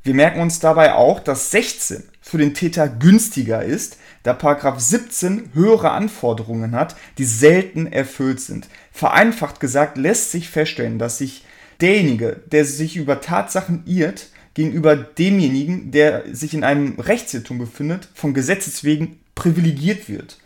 Wir 0.04 0.14
merken 0.14 0.40
uns 0.40 0.60
dabei 0.60 0.94
auch, 0.94 1.20
dass 1.20 1.52
16 1.52 2.04
für 2.22 2.38
den 2.38 2.54
Täter 2.54 2.88
günstiger 2.88 3.64
ist, 3.64 3.98
da 4.28 4.34
Paragraph 4.34 4.78
17 4.78 5.52
höhere 5.54 5.92
Anforderungen 5.92 6.76
hat, 6.76 6.98
die 7.18 7.24
selten 7.24 7.88
erfüllt 7.88 8.42
sind. 8.42 8.68
Vereinfacht 8.92 9.62
gesagt 9.62 9.98
lässt 9.98 10.32
sich 10.32 10.50
feststellen, 10.50 11.00
dass 11.00 11.18
sich 11.18 11.46
derjenige, 11.80 12.42
der 12.52 12.66
sich 12.66 12.98
über 12.98 13.22
Tatsachen 13.22 13.84
irrt, 13.86 14.28
gegenüber 14.54 14.98
demjenigen, 14.98 15.92
der 15.92 16.24
sich 16.36 16.54
in 16.54 16.66
einem 16.66 17.00
Rechtsirrtum 17.00 17.58
befindet, 17.58 18.10
von 18.16 18.34
Gesetzes 18.34 18.84
wegen 18.84 19.18
privilegiert 19.34 20.10
wird. 20.10 20.40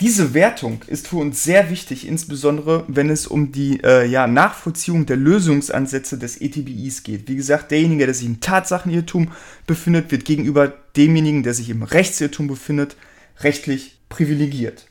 Diese 0.00 0.34
Wertung 0.34 0.82
ist 0.88 1.08
für 1.08 1.16
uns 1.16 1.42
sehr 1.42 1.70
wichtig, 1.70 2.06
insbesondere 2.06 2.84
wenn 2.86 3.08
es 3.08 3.26
um 3.26 3.50
die 3.50 3.80
äh, 3.82 4.06
ja, 4.06 4.26
Nachvollziehung 4.26 5.06
der 5.06 5.16
Lösungsansätze 5.16 6.18
des 6.18 6.38
ETBIs 6.38 7.02
geht. 7.02 7.28
Wie 7.28 7.36
gesagt, 7.36 7.70
derjenige, 7.70 8.04
der 8.04 8.14
sich 8.14 8.26
im 8.26 8.40
Tatsachenirrtum 8.40 9.32
befindet, 9.66 10.10
wird 10.10 10.26
gegenüber 10.26 10.70
demjenigen, 10.96 11.42
der 11.42 11.54
sich 11.54 11.70
im 11.70 11.82
Rechtsirrtum 11.82 12.46
befindet, 12.46 12.96
rechtlich 13.40 13.98
privilegiert. 14.10 14.86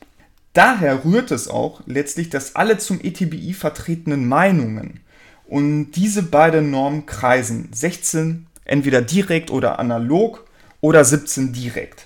Daher 0.54 1.04
rührt 1.04 1.30
es 1.30 1.46
auch 1.46 1.82
letztlich, 1.86 2.28
dass 2.28 2.56
alle 2.56 2.78
zum 2.78 3.00
ETBI 3.00 3.52
vertretenen 3.52 4.26
Meinungen 4.26 5.00
und 5.46 5.92
diese 5.92 6.24
beiden 6.24 6.72
Normen 6.72 7.06
kreisen. 7.06 7.68
16 7.70 8.46
entweder 8.64 9.02
direkt 9.02 9.52
oder 9.52 9.78
analog 9.78 10.44
oder 10.80 11.04
17 11.04 11.52
direkt. 11.52 12.05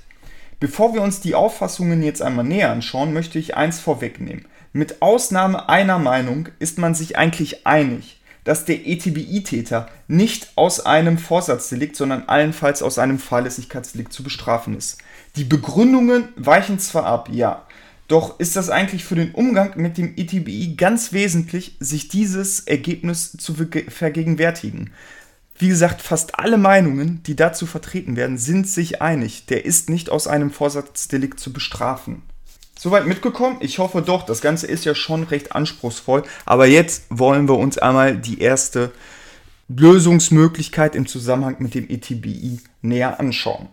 Bevor 0.61 0.93
wir 0.93 1.01
uns 1.01 1.21
die 1.21 1.35
Auffassungen 1.35 2.03
jetzt 2.03 2.21
einmal 2.21 2.45
näher 2.45 2.71
anschauen, 2.71 3.15
möchte 3.15 3.39
ich 3.39 3.57
eins 3.57 3.81
vorwegnehmen. 3.81 4.45
Mit 4.75 5.01
Ausnahme 5.01 5.71
einer 5.71 5.99
Meinung 5.99 6.51
ist 6.59 6.77
man 6.77 6.95
sich 6.95 7.17
eigentlich 7.17 7.67
einig, 7.67 8.21
dass 8.45 8.67
der 8.67 8.87
ETBI-Täter 8.87 9.89
nicht 10.07 10.53
aus 10.57 10.85
einem 10.85 11.17
Vorsatzdelikt, 11.17 11.97
sondern 11.97 12.25
allenfalls 12.29 12.83
aus 12.83 12.99
einem 12.99 13.19
Fahrlässigkeitsdelikt 13.19 14.13
zu 14.13 14.23
bestrafen 14.23 14.77
ist. 14.77 14.99
Die 15.37 15.45
Begründungen 15.45 16.29
weichen 16.37 16.79
zwar 16.79 17.07
ab, 17.07 17.31
ja, 17.33 17.67
doch 18.07 18.39
ist 18.39 18.57
das 18.57 18.71
eigentlich 18.71 19.05
für 19.05 19.15
den 19.15 19.33
Umgang 19.33 19.73
mit 19.77 19.97
dem 19.97 20.15
ETBI 20.17 20.75
ganz 20.77 21.13
wesentlich, 21.13 21.77
sich 21.81 22.09
dieses 22.09 22.61
Ergebnis 22.61 23.33
zu 23.33 23.55
vergegenwärtigen. 23.55 24.91
Wie 25.61 25.69
gesagt, 25.69 26.01
fast 26.01 26.39
alle 26.39 26.57
Meinungen, 26.57 27.23
die 27.25 27.37
dazu 27.37 27.67
vertreten 27.67 28.17
werden, 28.17 28.39
sind 28.39 28.67
sich 28.67 29.03
einig. 29.03 29.45
Der 29.45 29.67
ist 29.67 29.91
nicht 29.91 30.09
aus 30.09 30.27
einem 30.27 30.51
Vorsatzdelikt 30.51 31.39
zu 31.39 31.53
bestrafen. 31.53 32.23
Soweit 32.79 33.07
mitgekommen? 33.07 33.59
Ich 33.61 33.79
hoffe 33.79 34.01
doch. 34.01 34.25
Das 34.25 34.41
Ganze 34.41 34.67
ist 34.67 34.87
ja 34.87 34.95
schon 34.95 35.23
recht 35.25 35.55
anspruchsvoll. 35.55 36.23
Aber 36.47 36.65
jetzt 36.65 37.05
wollen 37.11 37.47
wir 37.47 37.59
uns 37.59 37.77
einmal 37.77 38.17
die 38.17 38.41
erste 38.41 38.91
Lösungsmöglichkeit 39.69 40.95
im 40.95 41.07
Zusammenhang 41.07 41.57
mit 41.59 41.75
dem 41.75 41.91
ETBI 41.91 42.61
näher 42.81 43.21
anschauen. 43.21 43.69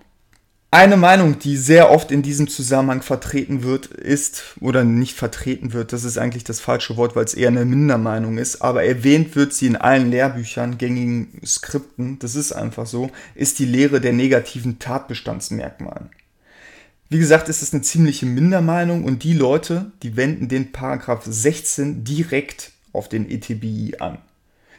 Eine 0.77 0.95
Meinung, 0.95 1.39
die 1.39 1.57
sehr 1.57 1.89
oft 1.89 2.11
in 2.11 2.21
diesem 2.21 2.47
Zusammenhang 2.47 3.01
vertreten 3.01 3.63
wird, 3.63 3.87
ist, 3.87 4.43
oder 4.59 4.83
nicht 4.83 5.15
vertreten 5.15 5.73
wird, 5.73 5.91
das 5.91 6.03
ist 6.03 6.19
eigentlich 6.19 6.43
das 6.43 6.59
falsche 6.59 6.97
Wort, 6.97 7.15
weil 7.15 7.25
es 7.25 7.33
eher 7.33 7.47
eine 7.47 7.65
Mindermeinung 7.65 8.37
ist, 8.37 8.61
aber 8.61 8.83
erwähnt 8.83 9.35
wird 9.35 9.55
sie 9.55 9.65
in 9.65 9.75
allen 9.75 10.11
Lehrbüchern, 10.11 10.77
gängigen 10.77 11.41
Skripten, 11.43 12.19
das 12.19 12.35
ist 12.35 12.51
einfach 12.51 12.85
so, 12.85 13.09
ist 13.33 13.57
die 13.57 13.65
Lehre 13.65 13.99
der 13.99 14.13
negativen 14.13 14.77
Tatbestandsmerkmalen. 14.77 16.11
Wie 17.09 17.17
gesagt, 17.17 17.49
ist 17.49 17.63
es 17.63 17.73
eine 17.73 17.81
ziemliche 17.81 18.27
Mindermeinung 18.27 19.03
und 19.03 19.23
die 19.23 19.33
Leute, 19.33 19.91
die 20.03 20.15
wenden 20.15 20.47
den 20.47 20.73
Paragraph 20.73 21.23
16 21.25 22.03
direkt 22.03 22.71
auf 22.93 23.09
den 23.09 23.27
ETBI 23.27 23.95
an. 23.97 24.19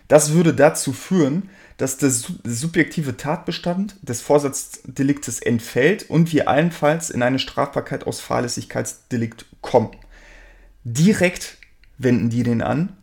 Das 0.09 0.33
würde 0.33 0.55
dazu 0.55 0.93
führen, 0.93 1.50
dass 1.77 1.97
der 1.97 2.11
subjektive 2.11 3.17
Tatbestand 3.17 3.97
des 4.03 4.21
Vorsatzdeliktes 4.21 5.38
entfällt 5.38 6.11
und 6.11 6.33
wir 6.33 6.49
allenfalls 6.49 7.11
in 7.11 7.23
eine 7.23 7.38
Strafbarkeit 7.38 8.07
aus 8.07 8.21
Fahrlässigkeitsdelikt 8.21 9.47
kommen. 9.61 9.91
Direkt 10.83 11.59
wenden 11.99 12.31
die 12.31 12.43
den 12.43 12.62
an. 12.62 12.97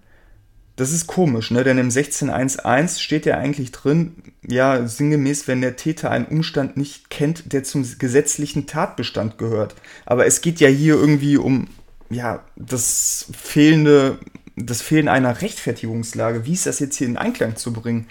Das 0.76 0.92
ist 0.92 1.08
komisch, 1.08 1.52
ne? 1.52 1.64
denn 1.64 1.78
im 1.78 1.88
16.1.1 1.88 3.00
steht 3.00 3.26
ja 3.26 3.38
eigentlich 3.38 3.72
drin, 3.72 4.16
ja, 4.46 4.86
sinngemäß, 4.86 5.48
wenn 5.48 5.62
der 5.62 5.78
Täter 5.78 6.12
einen 6.12 6.26
Umstand 6.26 6.76
nicht 6.76 7.10
kennt, 7.10 7.54
der 7.54 7.64
zum 7.64 7.88
gesetzlichen 7.98 8.68
Tatbestand 8.68 9.38
gehört. 9.38 9.76
Aber 10.06 10.26
es 10.26 10.42
geht 10.42 10.60
ja 10.60 10.68
hier 10.68 10.96
irgendwie 10.96 11.38
um, 11.38 11.70
ja, 12.10 12.44
das 12.58 13.28
fehlende, 13.32 14.20
das 14.56 14.82
Fehlen 14.82 15.08
einer 15.08 15.42
Rechtfertigungslage. 15.42 16.46
Wie 16.46 16.54
ist 16.54 16.66
das 16.66 16.80
jetzt 16.80 16.98
hier 16.98 17.08
in 17.08 17.18
Einklang 17.18 17.56
zu 17.56 17.74
bringen? 17.74 18.08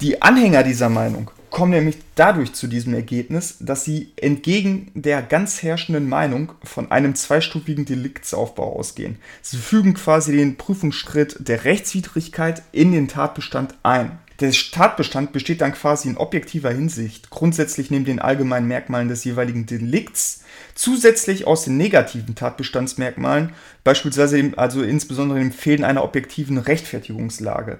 Die 0.00 0.20
Anhänger 0.22 0.62
dieser 0.62 0.88
Meinung 0.88 1.30
kommen 1.50 1.72
nämlich 1.72 1.96
dadurch 2.16 2.52
zu 2.52 2.66
diesem 2.66 2.92
Ergebnis, 2.92 3.56
dass 3.60 3.84
sie 3.84 4.12
entgegen 4.16 4.90
der 4.94 5.22
ganz 5.22 5.62
herrschenden 5.62 6.08
Meinung 6.08 6.52
von 6.62 6.90
einem 6.90 7.14
zweistufigen 7.14 7.86
Deliktsaufbau 7.86 8.76
ausgehen. 8.76 9.16
Sie 9.40 9.56
fügen 9.56 9.94
quasi 9.94 10.36
den 10.36 10.56
Prüfungsschritt 10.56 11.36
der 11.38 11.64
Rechtswidrigkeit 11.64 12.62
in 12.72 12.92
den 12.92 13.08
Tatbestand 13.08 13.74
ein. 13.82 14.18
Der 14.40 14.52
Tatbestand 14.52 15.32
besteht 15.32 15.62
dann 15.62 15.72
quasi 15.72 16.08
in 16.08 16.18
objektiver 16.18 16.70
Hinsicht 16.70 17.30
grundsätzlich 17.30 17.90
neben 17.90 18.04
den 18.04 18.18
allgemeinen 18.18 18.68
Merkmalen 18.68 19.08
des 19.08 19.24
jeweiligen 19.24 19.64
Delikts 19.64 20.44
zusätzlich 20.74 21.46
aus 21.46 21.64
den 21.64 21.78
negativen 21.78 22.34
Tatbestandsmerkmalen, 22.34 23.52
beispielsweise 23.82 24.52
also 24.56 24.82
insbesondere 24.82 25.38
dem 25.38 25.52
Fehlen 25.52 25.84
einer 25.84 26.04
objektiven 26.04 26.58
Rechtfertigungslage. 26.58 27.78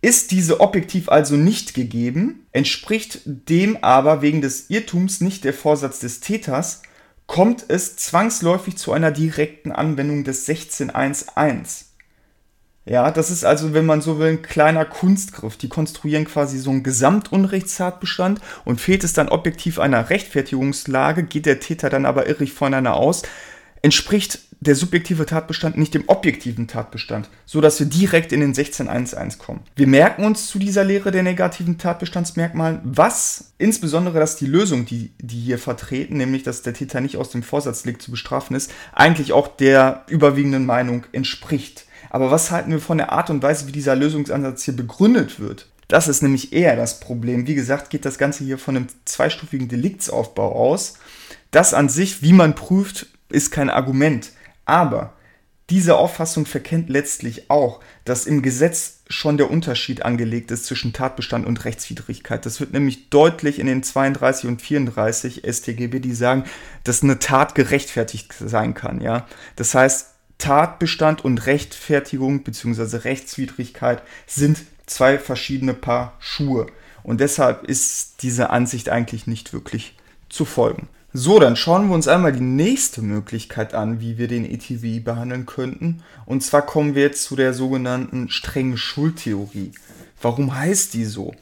Ist 0.00 0.32
diese 0.32 0.60
objektiv 0.60 1.08
also 1.08 1.36
nicht 1.36 1.74
gegeben, 1.74 2.46
entspricht 2.52 3.20
dem 3.24 3.76
aber 3.82 4.22
wegen 4.22 4.40
des 4.40 4.70
Irrtums 4.70 5.20
nicht 5.20 5.44
der 5.44 5.54
Vorsatz 5.54 6.00
des 6.00 6.20
Täters, 6.20 6.82
kommt 7.26 7.64
es 7.68 7.96
zwangsläufig 7.96 8.76
zu 8.76 8.92
einer 8.92 9.10
direkten 9.10 9.70
Anwendung 9.70 10.24
des 10.24 10.48
16.1.1. 10.48 11.87
Ja, 12.88 13.10
das 13.10 13.30
ist 13.30 13.44
also, 13.44 13.74
wenn 13.74 13.84
man 13.84 14.00
so 14.00 14.18
will, 14.18 14.28
ein 14.28 14.42
kleiner 14.42 14.86
Kunstgriff. 14.86 15.58
Die 15.58 15.68
konstruieren 15.68 16.24
quasi 16.24 16.58
so 16.58 16.70
einen 16.70 16.82
Gesamtunrechtstatbestand 16.82 18.40
und 18.64 18.80
fehlt 18.80 19.04
es 19.04 19.12
dann 19.12 19.28
objektiv 19.28 19.78
einer 19.78 20.08
Rechtfertigungslage, 20.08 21.24
geht 21.24 21.44
der 21.44 21.60
Täter 21.60 21.90
dann 21.90 22.06
aber 22.06 22.28
irrig 22.28 22.52
voneinander 22.54 22.94
aus, 22.94 23.24
entspricht 23.82 24.38
der 24.60 24.74
subjektive 24.74 25.26
Tatbestand 25.26 25.76
nicht 25.76 25.94
dem 25.94 26.04
objektiven 26.08 26.66
Tatbestand, 26.66 27.28
so 27.44 27.60
dass 27.60 27.78
wir 27.78 27.86
direkt 27.86 28.32
in 28.32 28.40
den 28.40 28.54
16.1.1 28.54 29.38
kommen. 29.38 29.60
Wir 29.76 29.86
merken 29.86 30.24
uns 30.24 30.48
zu 30.48 30.58
dieser 30.58 30.82
Lehre 30.82 31.10
der 31.10 31.22
negativen 31.22 31.78
Tatbestandsmerkmalen, 31.78 32.80
was 32.82 33.52
insbesondere, 33.58 34.18
dass 34.18 34.36
die 34.36 34.46
Lösung, 34.46 34.84
die 34.84 35.12
die 35.18 35.38
hier 35.38 35.58
vertreten, 35.58 36.16
nämlich 36.16 36.42
dass 36.42 36.62
der 36.62 36.74
Täter 36.74 37.00
nicht 37.00 37.18
aus 37.18 37.30
dem 37.30 37.42
Vorsatzdelikt 37.42 38.02
zu 38.02 38.10
bestrafen 38.10 38.56
ist, 38.56 38.72
eigentlich 38.92 39.32
auch 39.32 39.46
der 39.46 40.04
überwiegenden 40.08 40.66
Meinung 40.66 41.04
entspricht. 41.12 41.84
Aber 42.10 42.30
was 42.30 42.50
halten 42.50 42.70
wir 42.70 42.80
von 42.80 42.98
der 42.98 43.12
Art 43.12 43.30
und 43.30 43.42
Weise, 43.42 43.66
wie 43.66 43.72
dieser 43.72 43.96
Lösungsansatz 43.96 44.64
hier 44.64 44.76
begründet 44.76 45.40
wird? 45.40 45.68
Das 45.88 46.06
ist 46.06 46.22
nämlich 46.22 46.52
eher 46.52 46.76
das 46.76 47.00
Problem. 47.00 47.46
Wie 47.46 47.54
gesagt, 47.54 47.90
geht 47.90 48.04
das 48.04 48.18
Ganze 48.18 48.44
hier 48.44 48.58
von 48.58 48.76
einem 48.76 48.86
zweistufigen 49.06 49.68
Deliktsaufbau 49.68 50.52
aus. 50.52 50.98
Das 51.50 51.72
an 51.72 51.88
sich, 51.88 52.22
wie 52.22 52.34
man 52.34 52.54
prüft, 52.54 53.06
ist 53.30 53.50
kein 53.50 53.70
Argument. 53.70 54.32
Aber 54.66 55.14
diese 55.70 55.96
Auffassung 55.96 56.46
verkennt 56.46 56.88
letztlich 56.88 57.50
auch, 57.50 57.80
dass 58.04 58.26
im 58.26 58.40
Gesetz 58.40 59.00
schon 59.08 59.36
der 59.36 59.50
Unterschied 59.50 60.02
angelegt 60.02 60.50
ist 60.50 60.66
zwischen 60.66 60.94
Tatbestand 60.94 61.46
und 61.46 61.64
Rechtswidrigkeit. 61.64 62.44
Das 62.46 62.60
wird 62.60 62.72
nämlich 62.72 63.10
deutlich 63.10 63.58
in 63.58 63.66
den 63.66 63.82
32 63.82 64.48
und 64.48 64.62
34 64.62 65.42
StGB, 65.46 66.00
die 66.00 66.14
sagen, 66.14 66.44
dass 66.84 67.02
eine 67.02 67.18
Tat 67.18 67.54
gerechtfertigt 67.54 68.34
sein 68.38 68.74
kann. 68.74 69.00
Ja? 69.00 69.26
Das 69.56 69.74
heißt, 69.74 70.14
Tatbestand 70.38 71.24
und 71.24 71.46
Rechtfertigung 71.46 72.42
bzw. 72.42 72.98
Rechtswidrigkeit 72.98 74.02
sind 74.26 74.64
zwei 74.86 75.18
verschiedene 75.18 75.74
Paar 75.74 76.14
Schuhe. 76.20 76.66
Und 77.02 77.20
deshalb 77.20 77.64
ist 77.64 78.22
diese 78.22 78.50
Ansicht 78.50 78.88
eigentlich 78.88 79.26
nicht 79.26 79.52
wirklich 79.52 79.96
zu 80.28 80.44
folgen. 80.44 80.88
So, 81.12 81.38
dann 81.38 81.56
schauen 81.56 81.88
wir 81.88 81.94
uns 81.94 82.06
einmal 82.06 82.32
die 82.32 82.40
nächste 82.40 83.00
Möglichkeit 83.00 83.72
an, 83.74 84.00
wie 84.00 84.18
wir 84.18 84.28
den 84.28 84.44
ETV 84.44 85.02
behandeln 85.02 85.46
könnten. 85.46 86.02
Und 86.26 86.42
zwar 86.42 86.62
kommen 86.62 86.94
wir 86.94 87.02
jetzt 87.02 87.24
zu 87.24 87.34
der 87.34 87.54
sogenannten 87.54 88.28
strengen 88.28 88.76
Schuldtheorie. 88.76 89.72
Warum 90.20 90.54
heißt 90.54 90.92
die 90.94 91.06
so? 91.06 91.34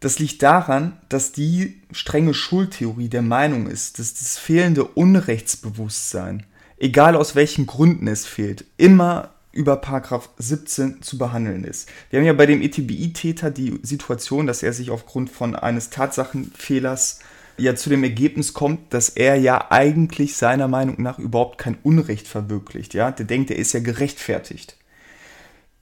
Das 0.00 0.18
liegt 0.18 0.42
daran, 0.42 0.98
dass 1.08 1.32
die 1.32 1.80
strenge 1.92 2.34
Schuldtheorie 2.34 3.08
der 3.08 3.22
Meinung 3.22 3.68
ist, 3.68 3.98
dass 3.98 4.12
das 4.12 4.36
fehlende 4.36 4.84
Unrechtsbewusstsein 4.84 6.44
egal 6.78 7.16
aus 7.16 7.34
welchen 7.34 7.66
Gründen 7.66 8.08
es 8.08 8.26
fehlt, 8.26 8.64
immer 8.76 9.30
über 9.52 9.76
Paragraph 9.76 10.30
17 10.38 11.02
zu 11.02 11.16
behandeln 11.16 11.64
ist. 11.64 11.88
Wir 12.10 12.18
haben 12.18 12.26
ja 12.26 12.32
bei 12.32 12.46
dem 12.46 12.60
ETBI-Täter 12.60 13.50
die 13.50 13.78
Situation, 13.82 14.46
dass 14.46 14.62
er 14.62 14.72
sich 14.72 14.90
aufgrund 14.90 15.30
von 15.30 15.54
eines 15.54 15.90
Tatsachenfehlers 15.90 17.20
ja 17.56 17.76
zu 17.76 17.88
dem 17.88 18.02
Ergebnis 18.02 18.52
kommt, 18.52 18.92
dass 18.92 19.10
er 19.10 19.36
ja 19.36 19.70
eigentlich 19.70 20.36
seiner 20.36 20.66
Meinung 20.66 21.00
nach 21.00 21.20
überhaupt 21.20 21.58
kein 21.58 21.78
Unrecht 21.84 22.26
verwirklicht. 22.26 22.94
Ja, 22.94 23.12
der 23.12 23.26
denkt, 23.26 23.50
er 23.50 23.56
ist 23.56 23.72
ja 23.72 23.80
gerechtfertigt. 23.80 24.76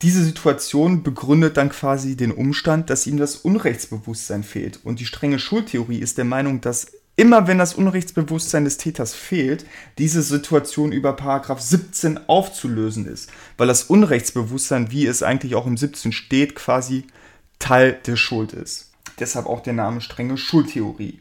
Diese 0.02 0.22
Situation 0.24 1.02
begründet 1.02 1.56
dann 1.56 1.70
quasi 1.70 2.16
den 2.16 2.32
Umstand, 2.32 2.90
dass 2.90 3.06
ihm 3.06 3.18
das 3.18 3.36
Unrechtsbewusstsein 3.36 4.42
fehlt. 4.42 4.80
Und 4.84 4.98
die 4.98 5.06
strenge 5.06 5.38
Schuldtheorie 5.38 5.98
ist 5.98 6.18
der 6.18 6.24
Meinung, 6.24 6.60
dass 6.60 6.92
immer 7.16 7.46
wenn 7.46 7.58
das 7.58 7.74
Unrechtsbewusstsein 7.74 8.64
des 8.64 8.78
Täters 8.78 9.14
fehlt, 9.14 9.66
diese 9.98 10.22
Situation 10.22 10.92
über 10.92 11.14
Paragraph 11.14 11.60
17 11.60 12.28
aufzulösen 12.28 13.06
ist, 13.06 13.30
weil 13.58 13.66
das 13.66 13.84
Unrechtsbewusstsein, 13.84 14.90
wie 14.90 15.06
es 15.06 15.22
eigentlich 15.22 15.54
auch 15.54 15.66
im 15.66 15.76
17 15.76 16.12
steht, 16.12 16.54
quasi 16.54 17.06
Teil 17.58 17.98
der 18.06 18.16
Schuld 18.16 18.52
ist. 18.52 18.90
Deshalb 19.18 19.46
auch 19.46 19.60
der 19.60 19.74
Name 19.74 20.00
strenge 20.00 20.36
Schuldtheorie. 20.36 21.20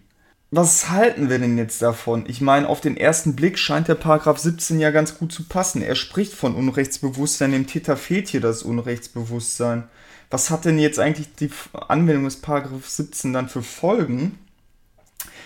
Was 0.53 0.89
halten 0.89 1.29
wir 1.29 1.39
denn 1.39 1.57
jetzt 1.57 1.81
davon? 1.81 2.25
Ich 2.27 2.41
meine, 2.41 2.67
auf 2.67 2.81
den 2.81 2.97
ersten 2.97 3.37
Blick 3.37 3.57
scheint 3.57 3.87
der 3.87 3.95
Paragraph 3.95 4.37
17 4.37 4.81
ja 4.81 4.91
ganz 4.91 5.17
gut 5.17 5.31
zu 5.31 5.43
passen. 5.43 5.81
Er 5.81 5.95
spricht 5.95 6.33
von 6.33 6.55
Unrechtsbewusstsein, 6.55 7.53
dem 7.53 7.67
Täter 7.67 7.95
fehlt 7.95 8.27
hier 8.27 8.41
das 8.41 8.63
Unrechtsbewusstsein. 8.63 9.85
Was 10.29 10.49
hat 10.49 10.65
denn 10.65 10.77
jetzt 10.77 10.99
eigentlich 10.99 11.33
die 11.35 11.49
Anwendung 11.71 12.25
des 12.25 12.37
Paragraph 12.37 12.87
17 12.87 13.31
dann 13.31 13.47
für 13.47 13.61
Folgen? 13.61 14.39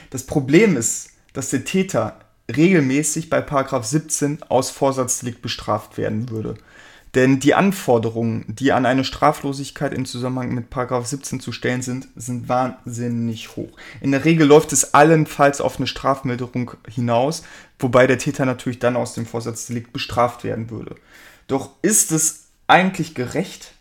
Das 0.10 0.26
Problem 0.26 0.78
ist, 0.78 1.10
dass 1.34 1.50
der 1.50 1.66
Täter 1.66 2.20
regelmäßig 2.56 3.30
bei 3.30 3.42
17 3.42 4.44
aus 4.44 4.70
Vorsatzdelikt 4.70 5.42
bestraft 5.42 5.98
werden 5.98 6.30
würde. 6.30 6.56
Denn 7.16 7.40
die 7.40 7.54
Anforderungen, 7.54 8.44
die 8.48 8.74
an 8.74 8.86
eine 8.86 9.06
Straflosigkeit 9.06 9.94
im 9.94 10.06
Zusammenhang 10.06 10.54
mit 10.54 10.66
17 10.70 11.40
zu 11.40 11.54
stellen 11.54 11.82
sind, 11.82 12.10
sind 12.18 12.50
wahnsinnig 12.50 13.56
hoch. 13.56 13.72
In 14.02 14.12
der 14.12 14.26
Regel 14.26 14.46
läuft 14.46 14.74
es 14.74 14.94
allenfalls 14.94 15.62
auf 15.62 15.78
eine 15.78 15.88
Strafmilderung 15.88 16.72
hinaus, 16.90 17.44
wobei 17.80 18.06
der 18.06 18.18
Täter 18.18 18.46
natürlich 18.46 18.80
dann 18.80 18.98
aus 18.98 19.14
dem 19.14 19.26
Vorsatzdelikt 19.26 19.94
bestraft 19.94 20.44
werden 20.44 20.70
würde. 20.70 20.96
Doch 21.48 21.70
ist 21.82 22.12
es 22.12 22.48
eigentlich 22.68 23.16
gerecht? 23.16 23.76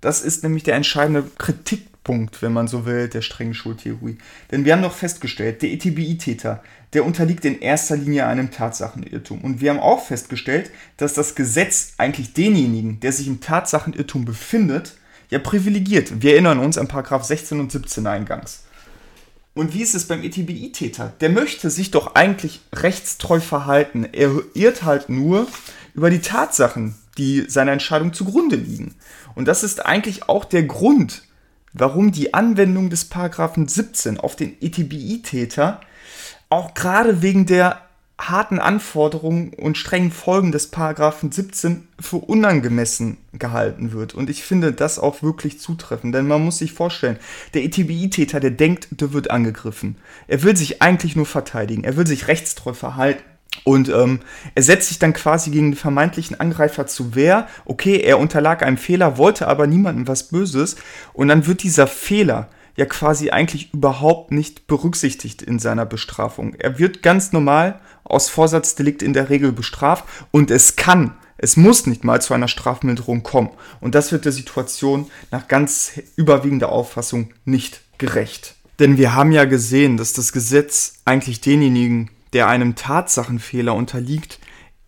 Das 0.00 0.22
ist 0.22 0.42
nämlich 0.42 0.62
der 0.62 0.76
entscheidende 0.76 1.24
Kritik 1.36 1.89
Punkt, 2.10 2.42
wenn 2.42 2.52
man 2.52 2.66
so 2.66 2.86
will, 2.86 3.06
der 3.06 3.22
strengen 3.22 3.54
Schuldtheorie. 3.54 4.18
Denn 4.50 4.64
wir 4.64 4.72
haben 4.72 4.82
doch 4.82 4.92
festgestellt, 4.92 5.62
der 5.62 5.70
ETBI-Täter, 5.70 6.60
der 6.92 7.06
unterliegt 7.06 7.44
in 7.44 7.60
erster 7.60 7.96
Linie 7.96 8.26
einem 8.26 8.50
Tatsachenirrtum. 8.50 9.42
Und 9.42 9.60
wir 9.60 9.70
haben 9.70 9.78
auch 9.78 10.04
festgestellt, 10.04 10.72
dass 10.96 11.14
das 11.14 11.36
Gesetz 11.36 11.92
eigentlich 11.98 12.32
denjenigen, 12.32 12.98
der 12.98 13.12
sich 13.12 13.28
im 13.28 13.40
Tatsachenirrtum 13.40 14.24
befindet, 14.24 14.94
ja 15.28 15.38
privilegiert. 15.38 16.20
Wir 16.20 16.32
erinnern 16.32 16.58
uns 16.58 16.78
an 16.78 16.88
Paragraph 16.88 17.22
16 17.22 17.60
und 17.60 17.70
17 17.70 18.04
eingangs. 18.08 18.64
Und 19.54 19.72
wie 19.72 19.82
ist 19.82 19.94
es 19.94 20.08
beim 20.08 20.24
ETBI-Täter? 20.24 21.12
Der 21.20 21.28
möchte 21.28 21.70
sich 21.70 21.92
doch 21.92 22.16
eigentlich 22.16 22.60
rechtstreu 22.74 23.38
verhalten. 23.38 24.04
Er 24.10 24.32
irrt 24.54 24.82
halt 24.82 25.10
nur 25.10 25.46
über 25.94 26.10
die 26.10 26.22
Tatsachen, 26.22 26.96
die 27.18 27.44
seiner 27.48 27.70
Entscheidung 27.70 28.12
zugrunde 28.12 28.56
liegen. 28.56 28.96
Und 29.36 29.46
das 29.46 29.62
ist 29.62 29.86
eigentlich 29.86 30.28
auch 30.28 30.44
der 30.44 30.64
Grund, 30.64 31.22
warum 31.72 32.12
die 32.12 32.34
Anwendung 32.34 32.90
des 32.90 33.04
Paragraphen 33.04 33.68
17 33.68 34.18
auf 34.18 34.36
den 34.36 34.56
ETBI-Täter 34.60 35.80
auch 36.48 36.74
gerade 36.74 37.22
wegen 37.22 37.46
der 37.46 37.82
harten 38.28 38.58
Anforderungen 38.58 39.54
und 39.54 39.78
strengen 39.78 40.10
Folgen 40.10 40.52
des 40.52 40.66
Paragraphen 40.66 41.32
17 41.32 41.88
für 41.98 42.16
unangemessen 42.16 43.16
gehalten 43.32 43.92
wird. 43.92 44.14
Und 44.14 44.28
ich 44.28 44.42
finde 44.42 44.72
das 44.72 44.98
auch 44.98 45.22
wirklich 45.22 45.58
zutreffend, 45.58 46.14
denn 46.14 46.26
man 46.26 46.44
muss 46.44 46.58
sich 46.58 46.72
vorstellen, 46.72 47.18
der 47.54 47.64
ETBI-Täter, 47.64 48.40
der 48.40 48.50
denkt, 48.50 48.88
der 48.90 49.12
wird 49.12 49.30
angegriffen. 49.30 49.96
Er 50.28 50.42
will 50.42 50.56
sich 50.56 50.82
eigentlich 50.82 51.16
nur 51.16 51.26
verteidigen, 51.26 51.84
er 51.84 51.96
will 51.96 52.06
sich 52.06 52.28
rechtstreu 52.28 52.74
verhalten. 52.74 53.22
Und 53.64 53.88
ähm, 53.88 54.20
er 54.54 54.62
setzt 54.62 54.88
sich 54.88 54.98
dann 54.98 55.12
quasi 55.12 55.50
gegen 55.50 55.72
den 55.72 55.76
vermeintlichen 55.76 56.38
Angreifer 56.38 56.86
zu 56.86 57.14
Wehr. 57.14 57.46
Okay, 57.64 57.96
er 57.96 58.18
unterlag 58.18 58.62
einem 58.62 58.78
Fehler, 58.78 59.18
wollte 59.18 59.48
aber 59.48 59.66
niemandem 59.66 60.08
was 60.08 60.28
Böses. 60.28 60.76
Und 61.12 61.28
dann 61.28 61.46
wird 61.46 61.62
dieser 61.62 61.86
Fehler 61.86 62.48
ja 62.76 62.86
quasi 62.86 63.30
eigentlich 63.30 63.74
überhaupt 63.74 64.32
nicht 64.32 64.66
berücksichtigt 64.66 65.42
in 65.42 65.58
seiner 65.58 65.84
Bestrafung. 65.84 66.54
Er 66.54 66.78
wird 66.78 67.02
ganz 67.02 67.32
normal 67.32 67.80
aus 68.04 68.28
Vorsatzdelikt 68.28 69.02
in 69.02 69.12
der 69.12 69.28
Regel 69.28 69.52
bestraft 69.52 70.04
und 70.30 70.50
es 70.50 70.76
kann, 70.76 71.14
es 71.36 71.56
muss 71.56 71.86
nicht 71.86 72.04
mal 72.04 72.20
zu 72.22 72.34
einer 72.34 72.48
Strafmilderung 72.48 73.22
kommen. 73.22 73.50
Und 73.80 73.94
das 73.94 74.12
wird 74.12 74.24
der 74.24 74.32
Situation 74.32 75.10
nach 75.30 75.48
ganz 75.48 75.92
überwiegender 76.16 76.70
Auffassung 76.70 77.30
nicht 77.44 77.82
gerecht. 77.98 78.56
Denn 78.78 78.96
wir 78.96 79.14
haben 79.14 79.32
ja 79.32 79.44
gesehen, 79.44 79.96
dass 79.96 80.12
das 80.12 80.32
Gesetz 80.32 81.00
eigentlich 81.04 81.40
denjenigen 81.40 82.10
der 82.32 82.48
einem 82.48 82.74
Tatsachenfehler 82.74 83.74
unterliegt, 83.74 84.38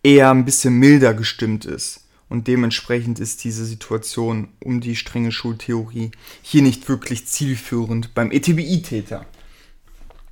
eher 0.03 0.31
ein 0.31 0.45
bisschen 0.45 0.75
milder 0.75 1.13
gestimmt 1.13 1.65
ist. 1.65 2.01
und 2.29 2.47
dementsprechend 2.47 3.19
ist 3.19 3.43
diese 3.43 3.63
Situation 3.63 4.47
um 4.59 4.81
die 4.81 4.95
strenge 4.95 5.31
Schultheorie 5.31 6.09
hier 6.41 6.63
nicht 6.63 6.89
wirklich 6.89 7.27
zielführend 7.27 8.15
beim 8.15 8.31
ETBI-Täter. 8.31 9.27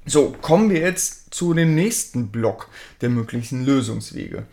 So, 0.08 0.36
kommen 0.42 0.72
wir 0.72 0.80
jetzt 0.80 1.32
zu 1.32 1.54
dem 1.54 1.76
nächsten 1.76 2.30
Block 2.30 2.70
der 3.02 3.10
möglichen 3.10 3.64
Lösungswege. 3.66 4.48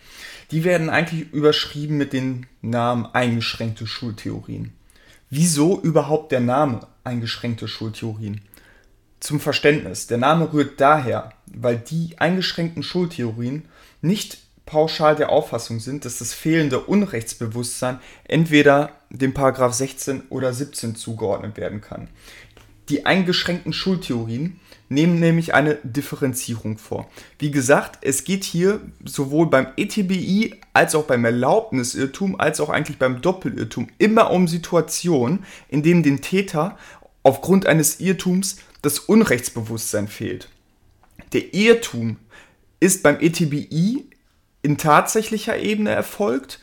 Die 0.51 0.63
werden 0.63 0.91
eigentlich 0.91 1.33
überschrieben 1.33 1.97
mit 1.97 2.13
dem 2.13 2.45
Namen 2.61 3.07
eingeschränkte 3.07 3.87
Schultheorien. 3.87 4.75
Wieso 5.31 5.81
überhaupt 5.81 6.33
der 6.33 6.41
Name 6.41 6.87
eingeschränkte 7.03 7.67
Schultheorien? 7.67 8.43
Zum 9.21 9.41
Verständnis, 9.41 10.07
der 10.07 10.19
Name 10.19 10.53
rührt 10.53 10.81
daher, 10.81 11.33
weil 11.47 11.77
die 11.77 12.15
eingeschränkten 12.19 12.83
Schultheorien 12.83 13.65
nicht 14.01 14.39
pauschal 14.65 15.17
der 15.17 15.31
Auffassung 15.31 15.81
sind, 15.81 16.05
dass 16.05 16.19
das 16.19 16.35
fehlende 16.35 16.81
Unrechtsbewusstsein 16.81 17.99
entweder 18.25 18.91
dem 19.11 19.35
Paragraph 19.35 19.73
16 19.73 20.25
oder 20.29 20.53
17 20.53 20.95
zugeordnet 20.95 21.57
werden 21.57 21.81
kann. 21.81 22.09
Die 22.89 23.07
eingeschränkten 23.07 23.73
Schultheorien 23.73 24.61
nehmen 24.89 25.21
nämlich 25.21 25.55
eine 25.55 25.77
Differenzierung 25.83 26.79
vor. 26.79 27.11
Wie 27.39 27.51
gesagt, 27.51 27.99
es 28.03 28.25
geht 28.25 28.45
hier 28.45 28.81
sowohl 29.05 29.49
beim 29.49 29.69
ETBI 29.77 30.55
als 30.73 30.95
auch 30.95 31.05
beim 31.05 31.25
Erlaubnisirrtum 31.25 32.39
als 32.41 32.61
auch 32.61 32.71
eigentlich 32.71 32.99
beim 32.99 33.21
Doppelirrtum 33.21 33.89
immer 33.99 34.31
um 34.31 34.49
Situationen, 34.49 35.45
in 35.69 35.83
denen 35.83 36.03
dem 36.03 36.23
Täter 36.23 36.79
aufgrund 37.23 37.67
eines 37.67 38.01
Irrtums 38.01 38.59
das 38.83 38.99
Unrechtsbewusstsein 38.99 40.09
fehlt. 40.09 40.49
Der 41.33 41.55
Irrtum 41.55 42.17
ist 42.81 43.03
beim 43.03 43.21
ETBI 43.21 44.07
in 44.63 44.79
tatsächlicher 44.79 45.59
Ebene 45.59 45.91
erfolgt, 45.91 46.61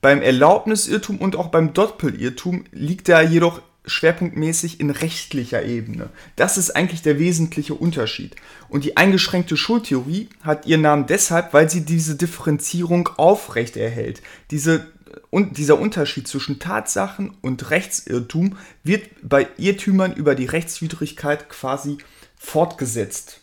beim 0.00 0.22
Erlaubnisirrtum 0.22 1.18
und 1.18 1.36
auch 1.36 1.48
beim 1.48 1.72
Doppelirrtum 1.72 2.64
liegt 2.70 3.08
er 3.08 3.22
jedoch 3.22 3.60
schwerpunktmäßig 3.84 4.80
in 4.80 4.90
rechtlicher 4.90 5.64
Ebene. 5.64 6.10
Das 6.36 6.58
ist 6.58 6.76
eigentlich 6.76 7.02
der 7.02 7.18
wesentliche 7.18 7.74
Unterschied. 7.74 8.36
Und 8.68 8.84
die 8.84 8.96
eingeschränkte 8.96 9.56
Schultheorie 9.56 10.28
hat 10.42 10.66
ihren 10.66 10.82
Namen 10.82 11.06
deshalb, 11.06 11.54
weil 11.54 11.70
sie 11.70 11.84
diese 11.84 12.16
Differenzierung 12.16 13.08
aufrechterhält. 13.16 14.22
Diese, 14.50 14.86
und 15.30 15.58
dieser 15.58 15.78
Unterschied 15.78 16.28
zwischen 16.28 16.58
Tatsachen 16.58 17.32
und 17.42 17.70
Rechtsirrtum 17.70 18.56
wird 18.84 19.08
bei 19.22 19.48
Irrtümern 19.56 20.12
über 20.12 20.34
die 20.34 20.46
Rechtswidrigkeit 20.46 21.48
quasi 21.48 21.98
fortgesetzt. 22.36 23.40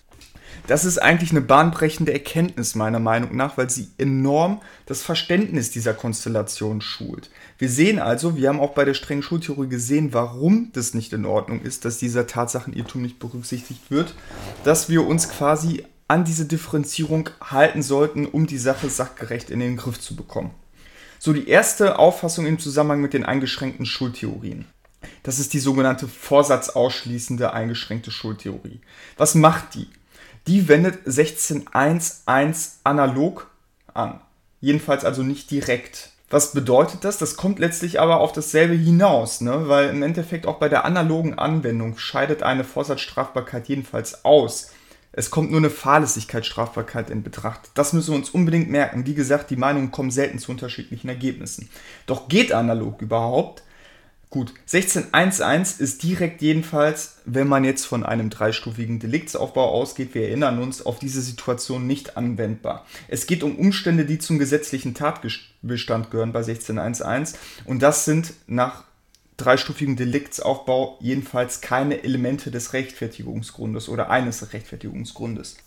Das 0.68 0.84
ist 0.84 0.98
eigentlich 0.98 1.32
eine 1.32 1.42
bahnbrechende 1.42 2.12
Erkenntnis 2.12 2.74
meiner 2.74 3.00
Meinung 3.00 3.36
nach, 3.36 3.58
weil 3.58 3.70
sie 3.70 3.90
enorm 3.98 4.62
das 4.88 5.04
Verständnis 5.04 5.70
dieser 5.70 5.94
Konstellation 5.94 6.82
schult. 6.82 7.30
Wir 7.60 7.70
sehen 7.70 8.00
also, 8.00 8.36
wir 8.36 8.50
haben 8.50 8.60
auch 8.60 8.74
bei 8.74 8.84
der 8.84 8.96
strengen 8.96 9.22
Schultheorie 9.22 9.68
gesehen, 9.68 10.14
warum 10.14 10.72
das 10.74 10.94
nicht 10.94 11.14
in 11.14 11.26
Ordnung 11.26 11.62
ist, 11.62 11.86
dass 11.86 12.00
dieser 12.00 12.26
Tatsachenirrtum 12.26 13.02
nicht 13.02 13.20
berücksichtigt 13.20 13.92
wird, 13.92 14.16
dass 14.64 14.90
wir 14.90 15.06
uns 15.06 15.30
quasi 15.30 15.86
an 16.08 16.24
diese 16.24 16.46
Differenzierung 16.46 17.30
halten 17.42 17.82
sollten, 17.82 18.26
um 18.26 18.48
die 18.48 18.58
Sache 18.58 18.90
sachgerecht 18.90 19.50
in 19.50 19.60
den 19.60 19.78
Griff 19.78 20.00
zu 20.00 20.16
bekommen. 20.16 20.52
So, 21.26 21.34
die 21.34 21.50
erste 21.50 21.98
Auffassung 21.98 22.46
im 22.46 22.60
Zusammenhang 22.60 23.02
mit 23.02 23.14
den 23.14 23.26
eingeschränkten 23.26 23.88
Schultheorien. 23.88 24.66
Das 25.24 25.40
ist 25.40 25.54
die 25.54 25.60
sogenannte 25.60 26.08
vorsatzausschließende 26.08 27.52
eingeschränkte 27.52 28.12
Schultheorie. 28.12 28.80
Was 29.18 29.34
macht 29.34 29.74
die? 29.74 29.88
Die 30.46 30.68
wendet 30.68 31.08
16.1.1 31.08 32.74
analog 32.84 33.50
an. 33.92 34.22
Jedenfalls 34.62 35.04
also 35.04 35.24
nicht 35.24 35.50
direkt. 35.50 36.12
Was 36.30 36.54
bedeutet 36.54 37.04
das? 37.04 37.18
Das 37.18 37.38
kommt 37.38 37.58
letztlich 37.58 38.00
aber 38.00 38.20
auf 38.20 38.32
dasselbe 38.32 38.76
hinaus, 38.76 39.42
ne? 39.42 39.68
weil 39.68 39.90
im 39.90 40.04
Endeffekt 40.04 40.46
auch 40.46 40.60
bei 40.60 40.70
der 40.70 40.86
analogen 40.86 41.40
Anwendung 41.40 41.98
scheidet 41.98 42.44
eine 42.44 42.64
Vorsatzstrafbarkeit 42.64 43.68
jedenfalls 43.68 44.26
aus. 44.26 44.70
Es 45.18 45.30
kommt 45.30 45.50
nur 45.50 45.62
eine 45.62 45.70
Fahrlässigkeitsstrafbarkeit 45.70 47.10
in 47.10 47.24
Betracht. 47.24 47.72
Das 47.74 47.94
müssen 47.94 48.12
wir 48.12 48.18
uns 48.18 48.30
unbedingt 48.30 48.70
merken. 48.70 49.06
Wie 49.06 49.14
gesagt, 49.14 49.50
die 49.50 49.56
Meinungen 49.56 49.90
kommen 49.92 50.12
selten 50.12 50.40
zu 50.40 50.52
unterschiedlichen 50.52 51.08
Ergebnissen. 51.08 51.70
Doch 52.06 52.28
geht 52.28 52.52
analog 52.52 53.02
überhaupt? 53.02 53.64
Gut, 54.30 54.54
16.1.1 54.68 55.80
ist 55.80 56.04
direkt 56.04 56.42
jedenfalls, 56.42 57.20
wenn 57.24 57.48
man 57.48 57.64
jetzt 57.64 57.86
von 57.86 58.04
einem 58.04 58.30
dreistufigen 58.30 59.00
Deliktsaufbau 59.00 59.72
ausgeht, 59.72 60.14
wir 60.14 60.24
erinnern 60.24 60.62
uns, 60.62 60.86
auf 60.86 61.00
diese 61.00 61.22
Situation 61.22 61.88
nicht 61.88 62.18
anwendbar. 62.18 62.86
Es 63.08 63.28
geht 63.28 63.44
um 63.44 63.56
Umstände, 63.56 64.04
die 64.04 64.20
zum 64.20 64.38
gesetzlichen 64.38 64.94
Tatbestand 64.94 66.12
gehören 66.12 66.34
bei 66.34 66.42
16.1.1 66.42 67.36
und 67.64 67.82
das 67.82 68.04
sind 68.04 68.34
nach 68.48 68.84
dreistufigen 69.38 69.96
Deliktsaufbau 69.96 70.98
jedenfalls 71.02 71.62
keine 71.62 72.04
Elemente 72.04 72.52
des 72.52 72.74
Rechtfertigungsgrundes 72.74 73.90
oder 73.90 74.10
eines 74.10 74.54
Rechtfertigungsgrundes. 74.54 75.58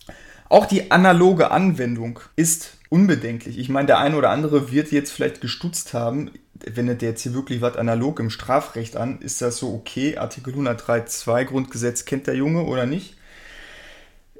Auch 0.49 0.65
die 0.65 0.91
analoge 0.91 1.51
Anwendung 1.51 2.19
ist 2.35 2.77
unbedenklich. 2.89 3.59
Ich 3.59 3.69
meine, 3.69 3.87
der 3.87 3.99
eine 3.99 4.17
oder 4.17 4.31
andere 4.31 4.71
wird 4.71 4.91
jetzt 4.91 5.11
vielleicht 5.11 5.41
gestutzt 5.41 5.93
haben 5.93 6.31
wendet 6.65 7.01
der 7.01 7.09
jetzt 7.09 7.23
hier 7.23 7.33
wirklich 7.33 7.61
was 7.61 7.77
analog 7.77 8.19
im 8.19 8.29
Strafrecht 8.29 8.97
an, 8.97 9.19
ist 9.21 9.41
das 9.41 9.57
so 9.57 9.73
okay? 9.73 10.17
Artikel 10.17 10.53
103.2 10.53 11.45
Grundgesetz 11.45 12.05
kennt 12.05 12.27
der 12.27 12.35
Junge 12.35 12.63
oder 12.63 12.85
nicht? 12.85 13.15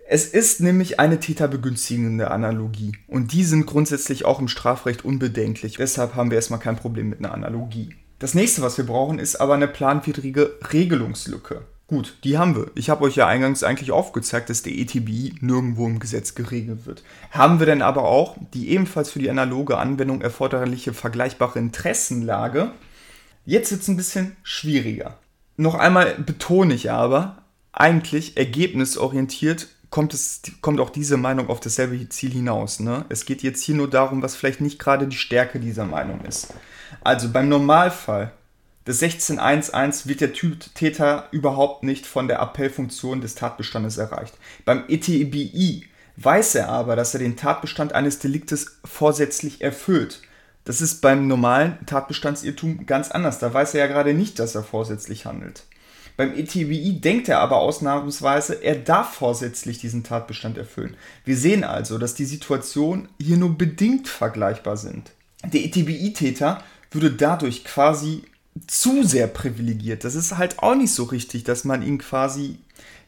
Es 0.08 0.26
ist 0.26 0.60
nämlich 0.60 1.00
eine 1.00 1.20
täterbegünstigende 1.20 2.32
Analogie 2.32 2.94
und 3.08 3.32
die 3.32 3.44
sind 3.44 3.68
grundsätzlich 3.68 4.26
auch 4.26 4.40
im 4.40 4.48
Strafrecht 4.48 5.06
unbedenklich. 5.06 5.78
Deshalb 5.78 6.16
haben 6.16 6.32
wir 6.32 6.38
erstmal 6.38 6.60
kein 6.60 6.78
Problem 6.78 7.10
mit 7.10 7.20
einer 7.20 7.34
Analogie. 7.34 7.96
Das 8.20 8.34
nächste, 8.34 8.62
was 8.62 8.78
wir 8.78 8.86
brauchen, 8.86 9.18
ist 9.18 9.38
aber 9.38 9.54
eine 9.54 9.68
planwidrige 9.68 10.58
Regelungslücke. 10.74 11.62
Gut, 11.88 12.18
die 12.24 12.38
haben 12.38 12.56
wir. 12.56 12.70
Ich 12.76 12.90
habe 12.90 13.04
euch 13.06 13.16
ja 13.16 13.28
eingangs 13.28 13.64
eigentlich 13.64 13.92
aufgezeigt, 13.92 14.50
dass 14.50 14.62
der 14.62 14.74
ETBI 14.74 15.36
nirgendwo 15.40 15.88
im 15.88 16.00
Gesetz 16.00 16.36
geregelt 16.36 16.86
wird. 16.86 17.02
Haben 17.32 17.60
wir 17.60 17.66
denn 17.66 17.82
aber 17.82 18.04
auch 18.04 18.38
die 18.54 18.70
ebenfalls 18.70 19.10
für 19.10 19.20
die 19.20 19.30
analoge 19.30 19.78
Anwendung 19.78 20.22
erforderliche 20.22 20.94
vergleichbare 20.94 21.58
Interessenlage? 21.58 22.72
Jetzt 23.46 23.72
wird 23.72 23.82
es 23.82 23.88
ein 23.88 23.98
bisschen 23.98 24.36
schwieriger. 24.44 25.18
Noch 25.58 25.76
einmal 25.76 26.14
betone 26.20 26.74
ich 26.74 26.92
aber, 26.92 27.42
eigentlich 27.72 28.38
ergebnisorientiert 28.38 29.68
kommt, 29.90 30.14
es, 30.14 30.42
kommt 30.62 30.80
auch 30.80 30.90
diese 30.90 31.18
Meinung 31.18 31.50
auf 31.50 31.60
dasselbe 31.60 32.08
Ziel 32.10 32.32
hinaus. 32.32 32.80
Ne? 32.80 33.06
Es 33.10 33.26
geht 33.26 33.42
jetzt 33.42 33.64
hier 33.64 33.76
nur 33.76 33.90
darum, 33.90 34.22
was 34.22 34.36
vielleicht 34.36 34.62
nicht 34.62 34.78
gerade 34.78 35.08
die 35.08 35.18
Stärke 35.18 35.60
dieser 35.60 35.86
Meinung 35.86 36.22
ist. 36.26 36.54
Also 37.02 37.30
beim 37.30 37.50
Normalfall 37.50 38.32
des 38.88 39.02
16.1.1 39.02 40.08
wird 40.08 40.22
der 40.22 40.34
Täter 40.34 41.28
überhaupt 41.32 41.84
nicht 41.84 42.08
von 42.08 42.28
der 42.28 42.40
Appellfunktion 42.40 43.22
des 43.22 43.36
Tatbestandes 43.36 43.98
erreicht. 43.98 44.34
Beim 44.66 44.86
ETBI 44.88 45.86
weiß 46.18 46.56
er 46.56 46.70
aber, 46.70 46.96
dass 46.96 47.14
er 47.14 47.20
den 47.20 47.38
Tatbestand 47.38 47.94
eines 47.94 48.20
Deliktes 48.20 48.80
vorsätzlich 48.84 49.62
erfüllt. 49.62 50.22
Das 50.66 50.82
ist 50.82 51.02
beim 51.02 51.28
normalen 51.28 51.78
Tatbestandsirrtum 51.86 52.86
ganz 52.86 53.12
anders. 53.12 53.40
Da 53.40 53.54
weiß 53.54 53.74
er 53.76 53.82
ja 53.82 53.88
gerade 53.88 54.14
nicht, 54.14 54.40
dass 54.40 54.56
er 54.56 54.64
vorsätzlich 54.64 55.26
handelt. 55.26 55.64
Beim 56.18 56.36
ETBI 56.36 57.00
denkt 57.00 57.30
er 57.30 57.40
aber 57.40 57.58
ausnahmsweise, 57.58 58.56
er 58.56 58.76
darf 58.76 59.14
vorsätzlich 59.14 59.78
diesen 59.78 60.04
Tatbestand 60.04 60.58
erfüllen. 60.58 60.98
Wir 61.24 61.38
sehen 61.38 61.64
also, 61.64 61.98
dass 61.98 62.14
die 62.14 62.26
Situationen 62.26 63.08
hier 63.22 63.38
nur 63.38 63.58
bedingt 63.58 64.10
vergleichbar 64.10 64.76
sind. 64.76 65.12
Der 65.46 65.64
ETBI-Täter 65.64 66.62
würde 66.92 67.12
dadurch 67.12 67.64
quasi 67.64 68.24
zu 68.68 69.04
sehr 69.04 69.28
privilegiert. 69.28 70.04
Das 70.04 70.16
ist 70.16 70.38
halt 70.38 70.60
auch 70.60 70.76
nicht 70.76 70.94
so 70.94 71.04
richtig, 71.04 71.44
dass 71.44 71.64
man 71.64 71.82
ihn 71.82 71.98
quasi 71.98 72.58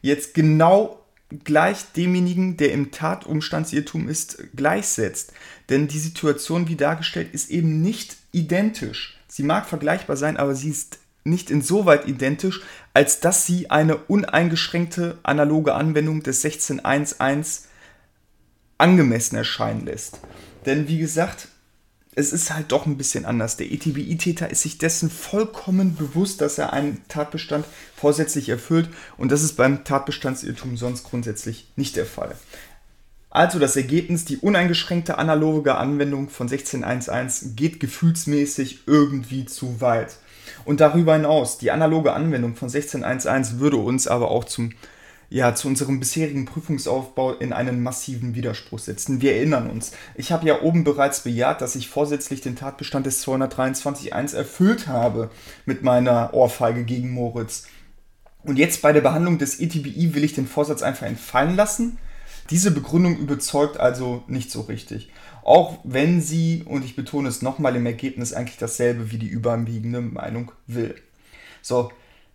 jetzt 0.02 0.34
genau 0.34 1.00
gleich 1.44 1.86
demjenigen, 1.96 2.58
der 2.58 2.74
im 2.74 2.92
Tatumstandsirrtum 2.92 4.10
ist, 4.10 4.44
gleichsetzt. 4.56 5.34
Denn 5.70 5.88
die 5.88 6.00
Situation, 6.00 6.68
wie 6.68 6.76
dargestellt, 6.76 7.34
ist 7.34 7.50
eben 7.50 7.82
nicht 7.82 8.18
identisch. 8.32 9.18
Sie 9.28 9.44
mag 9.44 9.68
vergleichbar 9.68 10.18
sein, 10.18 10.38
aber 10.38 10.56
sie 10.56 10.70
ist 10.70 11.00
nicht 11.24 11.52
insoweit 11.52 12.08
identisch, 12.08 12.62
als 12.94 13.20
dass 13.20 13.46
sie 13.46 13.70
eine 13.70 13.96
uneingeschränkte 13.96 15.20
analoge 15.24 15.74
Anwendung 15.76 16.24
des 16.24 16.44
16.1.1 16.44 17.62
angemessen 18.78 19.36
erscheinen 19.36 19.86
lässt. 19.86 20.20
Denn 20.66 20.88
wie 20.88 20.98
gesagt, 20.98 21.48
es 22.14 22.34
ist 22.34 22.54
halt 22.54 22.72
doch 22.72 22.86
ein 22.86 22.98
bisschen 22.98 23.26
anders. 23.26 23.58
Der 23.58 23.72
ETBI-Täter 23.72 24.50
ist 24.50 24.64
sich 24.64 24.78
dessen 24.78 25.10
vollkommen 25.10 25.96
bewusst, 25.96 26.42
dass 26.42 26.58
er 26.58 26.74
einen 26.74 27.02
Tatbestand 27.08 27.66
vorsätzlich 27.96 28.50
erfüllt 28.50 28.90
und 29.18 29.32
das 29.32 29.44
ist 29.44 29.54
beim 29.54 29.84
Tatbestandsirrtum 29.84 30.76
sonst 30.78 31.04
grundsätzlich 31.04 31.72
nicht 31.76 31.96
der 31.96 32.06
Fall. 32.06 32.36
Also 33.30 33.60
das 33.60 33.78
Ergebnis, 33.78 34.26
die 34.26 34.38
uneingeschränkte 34.38 35.18
analoge 35.18 35.76
Anwendung 35.76 36.28
von 36.28 36.50
16.1.1 36.50 37.56
geht 37.56 37.80
gefühlsmäßig 37.80 38.82
irgendwie 38.88 39.46
zu 39.46 39.80
weit. 39.80 40.18
Und 40.66 40.82
darüber 40.82 41.14
hinaus, 41.14 41.58
die 41.58 41.72
analoge 41.72 42.12
Anwendung 42.12 42.58
von 42.58 42.68
16.1.1 42.68 43.60
würde 43.60 43.78
uns 43.78 44.08
aber 44.08 44.32
auch 44.32 44.44
zum 44.44 44.74
ja, 45.32 45.56
zu 45.56 45.70
unserem 45.70 46.02
bisherigen 46.02 46.44
Prüfungsaufbau 46.44 47.36
in 47.36 47.54
einen 47.54 47.82
massiven 47.82 48.36
Widerspruch 48.36 48.80
setzen. 48.80 49.22
Wir 49.22 49.38
erinnern 49.38 49.70
uns. 49.70 49.94
Ich 50.16 50.34
habe 50.34 50.46
ja 50.46 50.62
oben 50.62 50.84
bereits 50.84 51.22
bejaht, 51.22 51.62
dass 51.62 51.78
ich 51.78 51.88
vorsätzlich 51.88 52.42
den 52.42 52.58
Tatbestand 52.58 53.06
des 53.06 53.26
223.1 53.26 54.36
erfüllt 54.36 54.88
habe 54.88 55.32
mit 55.66 55.84
meiner 55.84 56.34
Ohrfeige 56.34 56.84
gegen 56.84 57.12
Moritz. 57.12 57.64
Und 58.44 58.60
jetzt 58.60 58.82
bei 58.82 58.92
der 58.92 59.00
Behandlung 59.00 59.38
des 59.38 59.62
ETBI 59.62 60.14
will 60.14 60.26
ich 60.26 60.34
den 60.34 60.48
Vorsatz 60.48 60.82
einfach 60.82 61.08
entfallen 61.08 61.56
lassen. 61.56 61.98
Diese 62.50 62.72
Begründung 62.72 63.18
überzeugt 63.18 63.80
also 63.80 64.26
nicht 64.28 64.52
so 64.52 64.60
richtig. 64.62 65.12
Auch 65.46 65.78
wenn 65.86 66.20
sie, 66.20 66.64
und 66.66 66.84
ich 66.84 66.98
betone 66.98 67.30
es 67.30 67.42
nochmal 67.42 67.78
im 67.78 67.86
Ergebnis, 67.86 68.34
eigentlich 68.34 68.58
dasselbe 68.58 69.12
wie 69.12 69.18
die 69.18 69.30
überwiegende 69.30 70.02
Meinung 70.02 70.52
will. 70.68 70.96
So, 71.62 71.90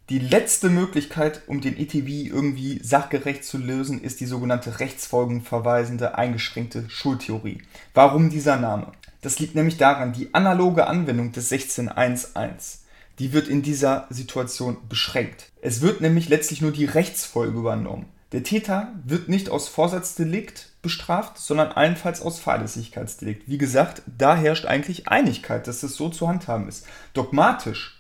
die 0.09 0.19
letzte 0.19 0.69
Möglichkeit, 0.69 1.43
um 1.47 1.61
den 1.61 1.77
ETB 1.77 2.29
irgendwie 2.29 2.81
sachgerecht 2.83 3.45
zu 3.45 3.59
lösen, 3.59 4.01
ist 4.01 4.21
die 4.21 4.27
sogenannte 4.27 4.81
rechtsfolgenverweisende 4.81 6.17
eingeschränkte 6.17 6.89
Schultheorie. 6.89 7.63
Warum 7.95 8.31
dieser 8.31 8.57
Name? 8.57 8.93
Das 9.21 9.39
liegt 9.41 9.55
nämlich 9.55 9.79
daran, 9.79 10.13
die 10.13 10.33
analoge 10.33 10.87
Anwendung 10.87 11.33
des 11.33 11.51
16.1.1 11.51 12.87
die 13.19 13.33
wird 13.33 13.49
in 13.49 13.63
dieser 13.63 14.07
Situation 14.11 14.77
beschränkt. 14.89 15.51
Es 15.63 15.81
wird 15.81 16.01
nämlich 16.01 16.29
letztlich 16.29 16.61
nur 16.61 16.73
die 16.73 16.85
Rechtsfolge 16.85 17.59
übernommen. 17.59 18.07
Der 18.33 18.43
Täter 18.43 18.93
wird 19.05 19.29
nicht 19.29 19.49
aus 19.49 19.69
Vorsatzdelikt 19.69 20.73
bestraft, 20.83 21.39
sondern 21.39 21.73
allenfalls 21.73 22.21
aus 22.21 22.41
Fahrlässigkeitsdelikt. 22.41 23.49
Wie 23.49 23.57
gesagt, 23.57 24.03
da 24.19 24.37
herrscht 24.37 24.67
eigentlich 24.67 25.09
Einigkeit, 25.09 25.67
dass 25.67 25.81
das 25.81 25.95
so 25.95 26.09
zu 26.09 26.29
handhaben 26.29 26.69
ist. 26.69 26.87
Dogmatisch 27.15 27.96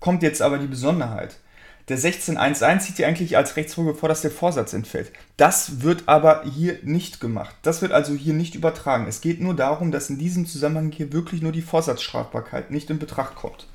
kommt 0.00 0.22
jetzt 0.22 0.42
aber 0.42 0.58
die 0.58 0.66
Besonderheit. 0.66 1.36
Der 1.88 1.98
16.1.1 1.98 2.80
sieht 2.80 2.98
ja 2.98 3.08
eigentlich 3.08 3.36
als 3.36 3.56
Rechtsfolge 3.56 3.94
vor, 3.94 4.08
dass 4.08 4.20
der 4.20 4.30
Vorsatz 4.30 4.72
entfällt. 4.72 5.12
Das 5.36 5.82
wird 5.82 6.04
aber 6.06 6.44
hier 6.44 6.78
nicht 6.82 7.20
gemacht. 7.20 7.54
Das 7.62 7.82
wird 7.82 7.90
also 7.90 8.14
hier 8.14 8.34
nicht 8.34 8.54
übertragen. 8.54 9.06
Es 9.08 9.20
geht 9.20 9.40
nur 9.40 9.54
darum, 9.54 9.90
dass 9.90 10.08
in 10.08 10.18
diesem 10.18 10.46
Zusammenhang 10.46 10.92
hier 10.92 11.12
wirklich 11.12 11.42
nur 11.42 11.52
die 11.52 11.62
Vorsatzstrafbarkeit 11.62 12.70
nicht 12.70 12.90
in 12.90 13.00
Betracht 13.00 13.34
kommt. 13.34 13.66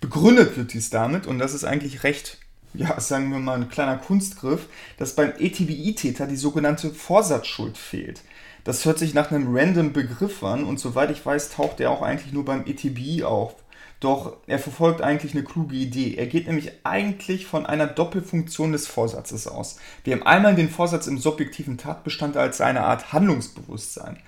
Begründet 0.00 0.56
wird 0.56 0.74
dies 0.74 0.90
damit, 0.90 1.26
und 1.26 1.38
das 1.38 1.54
ist 1.54 1.64
eigentlich 1.64 2.04
recht, 2.04 2.38
ja, 2.74 3.00
sagen 3.00 3.30
wir 3.32 3.38
mal, 3.38 3.56
ein 3.56 3.70
kleiner 3.70 3.96
Kunstgriff, 3.96 4.66
dass 4.98 5.14
beim 5.14 5.32
ETBI-Täter 5.38 6.26
die 6.26 6.36
sogenannte 6.36 6.90
Vorsatzschuld 6.90 7.78
fehlt. 7.78 8.20
Das 8.64 8.84
hört 8.84 8.98
sich 8.98 9.14
nach 9.14 9.30
einem 9.30 9.56
random 9.56 9.94
Begriff 9.94 10.44
an 10.44 10.64
und 10.64 10.78
soweit 10.78 11.10
ich 11.10 11.24
weiß, 11.24 11.50
taucht 11.50 11.80
er 11.80 11.90
auch 11.90 12.02
eigentlich 12.02 12.34
nur 12.34 12.44
beim 12.44 12.66
ETBI 12.66 13.24
auf. 13.24 13.56
Doch 14.00 14.36
er 14.46 14.60
verfolgt 14.60 15.02
eigentlich 15.02 15.34
eine 15.34 15.42
kluge 15.42 15.74
Idee. 15.74 16.14
Er 16.14 16.26
geht 16.26 16.46
nämlich 16.46 16.70
eigentlich 16.84 17.46
von 17.46 17.66
einer 17.66 17.88
Doppelfunktion 17.88 18.70
des 18.70 18.86
Vorsatzes 18.86 19.48
aus. 19.48 19.78
Wir 20.04 20.14
haben 20.14 20.22
einmal 20.22 20.54
den 20.54 20.70
Vorsatz 20.70 21.08
im 21.08 21.18
subjektiven 21.18 21.78
Tatbestand 21.78 22.36
als 22.36 22.60
eine 22.60 22.84
Art 22.84 23.12
Handlungsbewusstsein. 23.12 24.18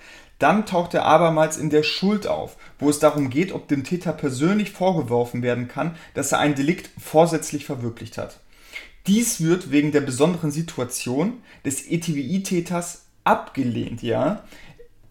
Dann 0.40 0.66
taucht 0.66 0.94
er 0.94 1.04
abermals 1.04 1.59
in 1.59 1.70
der 1.70 1.83
Schuld 1.83 2.26
auf, 2.26 2.56
wo 2.78 2.88
es 2.90 2.98
darum 2.98 3.30
geht, 3.30 3.52
ob 3.52 3.68
dem 3.68 3.85
Täter 3.85 4.12
persönlich 4.12 4.72
vorgeworfen 4.72 5.42
werden 5.42 5.68
kann, 5.68 5.94
dass 6.14 6.33
er 6.33 6.38
ein 6.38 6.54
Delikt 6.54 6.90
vorsätzlich 6.98 7.66
verwirklicht 7.66 8.18
hat. 8.18 8.40
Dies 9.06 9.40
wird 9.40 9.70
wegen 9.70 9.92
der 9.92 10.00
besonderen 10.00 10.50
Situation 10.50 11.42
des 11.64 11.87
ETWI-Täters 11.87 13.02
abgelehnt, 13.24 14.02
ja. 14.02 14.44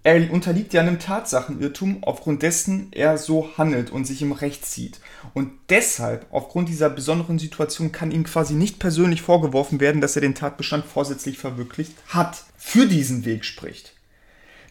Er 0.03 0.31
unterliegt 0.31 0.73
ja 0.73 0.81
einem 0.81 0.99
Tatsachenirrtum, 0.99 2.03
aufgrund 2.03 2.41
dessen 2.41 2.87
er 2.91 3.17
so 3.17 3.49
handelt 3.57 3.89
und 3.89 4.05
sich 4.05 4.21
im 4.21 4.31
Recht 4.31 4.65
sieht. 4.65 4.99
Und 5.33 5.51
deshalb, 5.69 6.25
aufgrund 6.31 6.69
dieser 6.69 6.89
besonderen 6.89 7.37
Situation, 7.37 7.91
kann 7.91 8.11
ihm 8.11 8.23
quasi 8.23 8.53
nicht 8.53 8.79
persönlich 8.79 9.21
vorgeworfen 9.21 9.81
werden, 9.81 9.99
dass 9.99 10.15
er 10.15 10.21
den 10.21 10.35
Tatbestand 10.35 10.85
vorsätzlich 10.85 11.37
verwirklicht 11.37 11.93
hat. 12.07 12.43
Für 12.57 12.85
diesen 12.85 13.25
Weg 13.25 13.43
spricht 13.43 13.93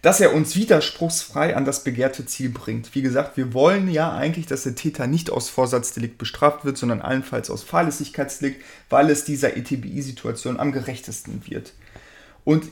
dass 0.02 0.20
er 0.20 0.34
uns 0.34 0.54
widerspruchsfrei 0.54 1.56
an 1.56 1.64
das 1.64 1.82
begehrte 1.82 2.24
Ziel 2.24 2.50
bringt. 2.50 2.94
Wie 2.94 3.02
gesagt, 3.02 3.36
wir 3.36 3.52
wollen 3.52 3.90
ja 3.90 4.12
eigentlich, 4.12 4.46
dass 4.46 4.62
der 4.62 4.74
Täter 4.74 5.06
nicht 5.06 5.30
aus 5.30 5.48
Vorsatzdelikt 5.48 6.18
bestraft 6.18 6.64
wird, 6.64 6.78
sondern 6.78 7.02
allenfalls 7.02 7.50
aus 7.50 7.64
Fahrlässigkeitsdelikt, 7.64 8.62
weil 8.90 9.10
es 9.10 9.24
dieser 9.24 9.56
ETBI-Situation 9.56 10.60
am 10.60 10.72
gerechtesten 10.72 11.42
wird. 11.46 11.72
Und 12.44 12.70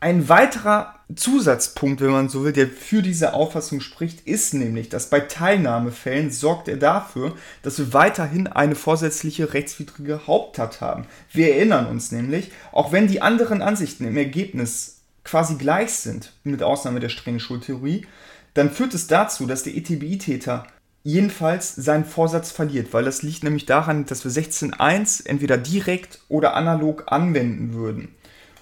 ein 0.00 0.30
weiterer 0.30 0.94
Zusatzpunkt, 1.14 2.00
wenn 2.00 2.10
man 2.10 2.28
so 2.28 2.44
will, 2.44 2.52
der 2.52 2.68
für 2.68 3.02
diese 3.02 3.34
Auffassung 3.34 3.80
spricht, 3.80 4.26
ist 4.26 4.54
nämlich, 4.54 4.88
dass 4.88 5.10
bei 5.10 5.20
Teilnahmefällen 5.20 6.30
sorgt 6.30 6.68
er 6.68 6.78
dafür, 6.78 7.34
dass 7.62 7.78
wir 7.78 7.92
weiterhin 7.92 8.46
eine 8.46 8.74
vorsätzliche 8.74 9.52
rechtswidrige 9.52 10.26
Haupttat 10.26 10.80
haben. 10.80 11.06
Wir 11.32 11.54
erinnern 11.54 11.86
uns 11.86 12.12
nämlich, 12.12 12.50
auch 12.72 12.92
wenn 12.92 13.08
die 13.08 13.20
anderen 13.20 13.60
Ansichten 13.60 14.06
im 14.06 14.16
Ergebnis 14.16 15.02
quasi 15.24 15.56
gleich 15.56 15.92
sind, 15.92 16.32
mit 16.44 16.62
Ausnahme 16.62 17.00
der 17.00 17.10
strengen 17.10 17.40
Schultheorie, 17.40 18.06
dann 18.54 18.70
führt 18.70 18.94
es 18.94 19.06
dazu, 19.06 19.46
dass 19.46 19.64
der 19.64 19.76
ETBI-Täter 19.76 20.66
jedenfalls 21.02 21.74
seinen 21.74 22.04
Vorsatz 22.04 22.50
verliert, 22.50 22.92
weil 22.92 23.04
das 23.04 23.22
liegt 23.22 23.42
nämlich 23.42 23.66
daran, 23.66 24.06
dass 24.06 24.24
wir 24.24 24.30
16.1 24.30 25.26
entweder 25.26 25.56
direkt 25.56 26.20
oder 26.28 26.54
analog 26.54 27.04
anwenden 27.06 27.74
würden. 27.74 28.14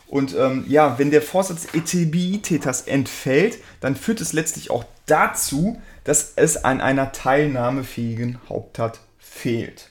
Und 0.08 0.34
ähm, 0.34 0.64
ja, 0.66 0.98
wenn 0.98 1.10
der 1.10 1.22
Vorsatz 1.22 1.68
ETBI-Täters 1.74 2.82
entfällt, 2.82 3.58
dann 3.80 3.94
führt 3.94 4.20
es 4.20 4.32
letztlich 4.32 4.70
auch 4.70 4.84
dazu, 5.06 5.80
dass 6.04 6.32
es 6.36 6.64
an 6.64 6.80
einer 6.80 7.12
teilnahmefähigen 7.12 8.38
Haupttat 8.48 9.00
fehlt. 9.18 9.90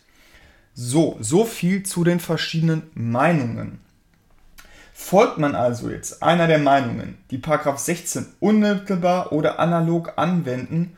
So, 0.73 1.17
so 1.19 1.45
viel 1.45 1.83
zu 1.83 2.03
den 2.03 2.19
verschiedenen 2.19 2.83
Meinungen. 2.93 3.79
Folgt 4.93 5.37
man 5.37 5.53
also 5.55 5.89
jetzt 5.89 6.23
einer 6.23 6.47
der 6.47 6.57
Meinungen, 6.57 7.19
die 7.29 7.39
16 7.39 8.25
unmittelbar 8.39 9.31
oder 9.31 9.59
analog 9.59 10.13
anwenden, 10.17 10.97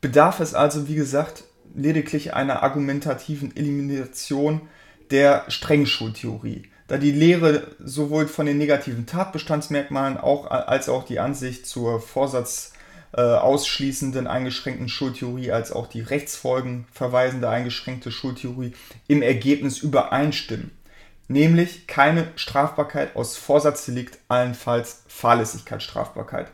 bedarf 0.00 0.38
es 0.38 0.54
also, 0.54 0.86
wie 0.86 0.94
gesagt, 0.94 1.44
lediglich 1.74 2.34
einer 2.34 2.62
argumentativen 2.62 3.56
Elimination 3.56 4.62
der 5.10 5.44
Strengschultheorie, 5.48 6.69
da 6.90 6.98
die 6.98 7.12
Lehre 7.12 7.68
sowohl 7.78 8.26
von 8.26 8.46
den 8.46 8.58
negativen 8.58 9.06
Tatbestandsmerkmalen 9.06 10.16
auch, 10.16 10.50
als 10.50 10.88
auch 10.88 11.04
die 11.04 11.20
Ansicht 11.20 11.66
zur 11.66 12.00
Vorsatz 12.00 12.72
äh, 13.12 13.20
ausschließenden 13.20 14.26
eingeschränkten 14.26 14.88
Schultheorie 14.88 15.52
als 15.52 15.72
auch 15.72 15.86
die 15.86 16.00
Rechtsfolgen 16.00 16.86
verweisende 16.92 17.48
eingeschränkte 17.48 18.10
Schultheorie 18.10 18.72
im 19.06 19.22
Ergebnis 19.22 19.78
übereinstimmen 19.78 20.72
nämlich 21.30 21.86
keine 21.86 22.26
Strafbarkeit 22.34 23.14
aus 23.14 23.36
Vorsatzdelikt, 23.36 24.18
allenfalls 24.28 25.04
Fahrlässigkeitsstrafbarkeit. 25.06 26.48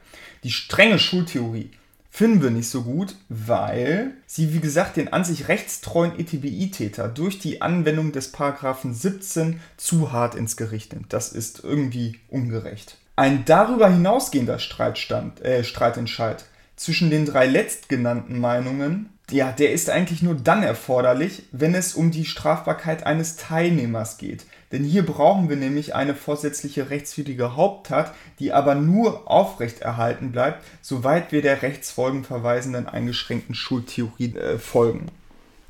Die 0.45 0.51
strenge 0.51 0.99
Schultheorie 0.99 1.71
finden 2.17 2.43
wir 2.43 2.51
nicht 2.51 2.71
so 2.71 2.83
gut, 2.83 3.15
weil 3.29 4.13
sie, 4.27 4.55
wie 4.55 4.61
gesagt, 4.61 4.97
den 4.97 5.13
an 5.13 5.23
sich 5.23 5.49
rechtstreuen 5.49 6.19
ETBI-Täter 6.19 7.09
durch 7.09 7.39
die 7.39 7.61
Anwendung 7.61 8.11
des 8.13 8.33
Paragraphen 8.33 8.95
17 8.95 9.61
zu 9.77 10.13
hart 10.13 10.35
ins 10.35 10.57
Gericht 10.57 10.95
nimmt. 10.95 11.13
Das 11.13 11.31
ist 11.31 11.63
irgendwie 11.63 12.19
ungerecht. 12.31 12.97
Ein 13.17 13.45
darüber 13.45 13.91
hinausgehender 13.91 14.59
Streitstand, 14.59 15.43
äh, 15.43 15.63
Streitentscheid 15.63 16.47
zwischen 16.75 17.11
den 17.11 17.27
drei 17.27 17.45
letztgenannten 17.45 18.41
Meinungen 18.41 19.11
ja, 19.31 19.51
der 19.51 19.73
ist 19.73 19.91
eigentlich 19.91 20.23
nur 20.23 20.37
dann 20.37 20.63
erforderlich, 20.63 21.43
wenn 21.51 21.75
es 21.75 21.95
um 21.95 22.13
die 22.13 22.25
Strafbarkeit 22.25 23.05
eines 23.05 23.35
Teilnehmers 23.35 24.19
geht. 24.19 24.47
Denn 24.73 24.83
hier 24.83 25.07
brauchen 25.07 25.49
wir 25.49 25.57
nämlich 25.57 25.95
eine 25.95 26.15
vorsätzliche 26.15 26.91
rechtswidrige 26.91 27.57
Haupttat, 27.57 28.15
die 28.39 28.53
aber 28.53 28.75
nur 28.75 29.31
aufrechterhalten 29.31 30.33
bleibt, 30.33 30.65
soweit 30.83 31.31
wir 31.31 31.43
der 31.43 31.63
rechtsfolgenverweisenden 31.63 32.89
eingeschränkten 32.89 33.55
Schuldtheorie 33.55 34.35
äh, 34.35 34.59
folgen. 34.59 35.07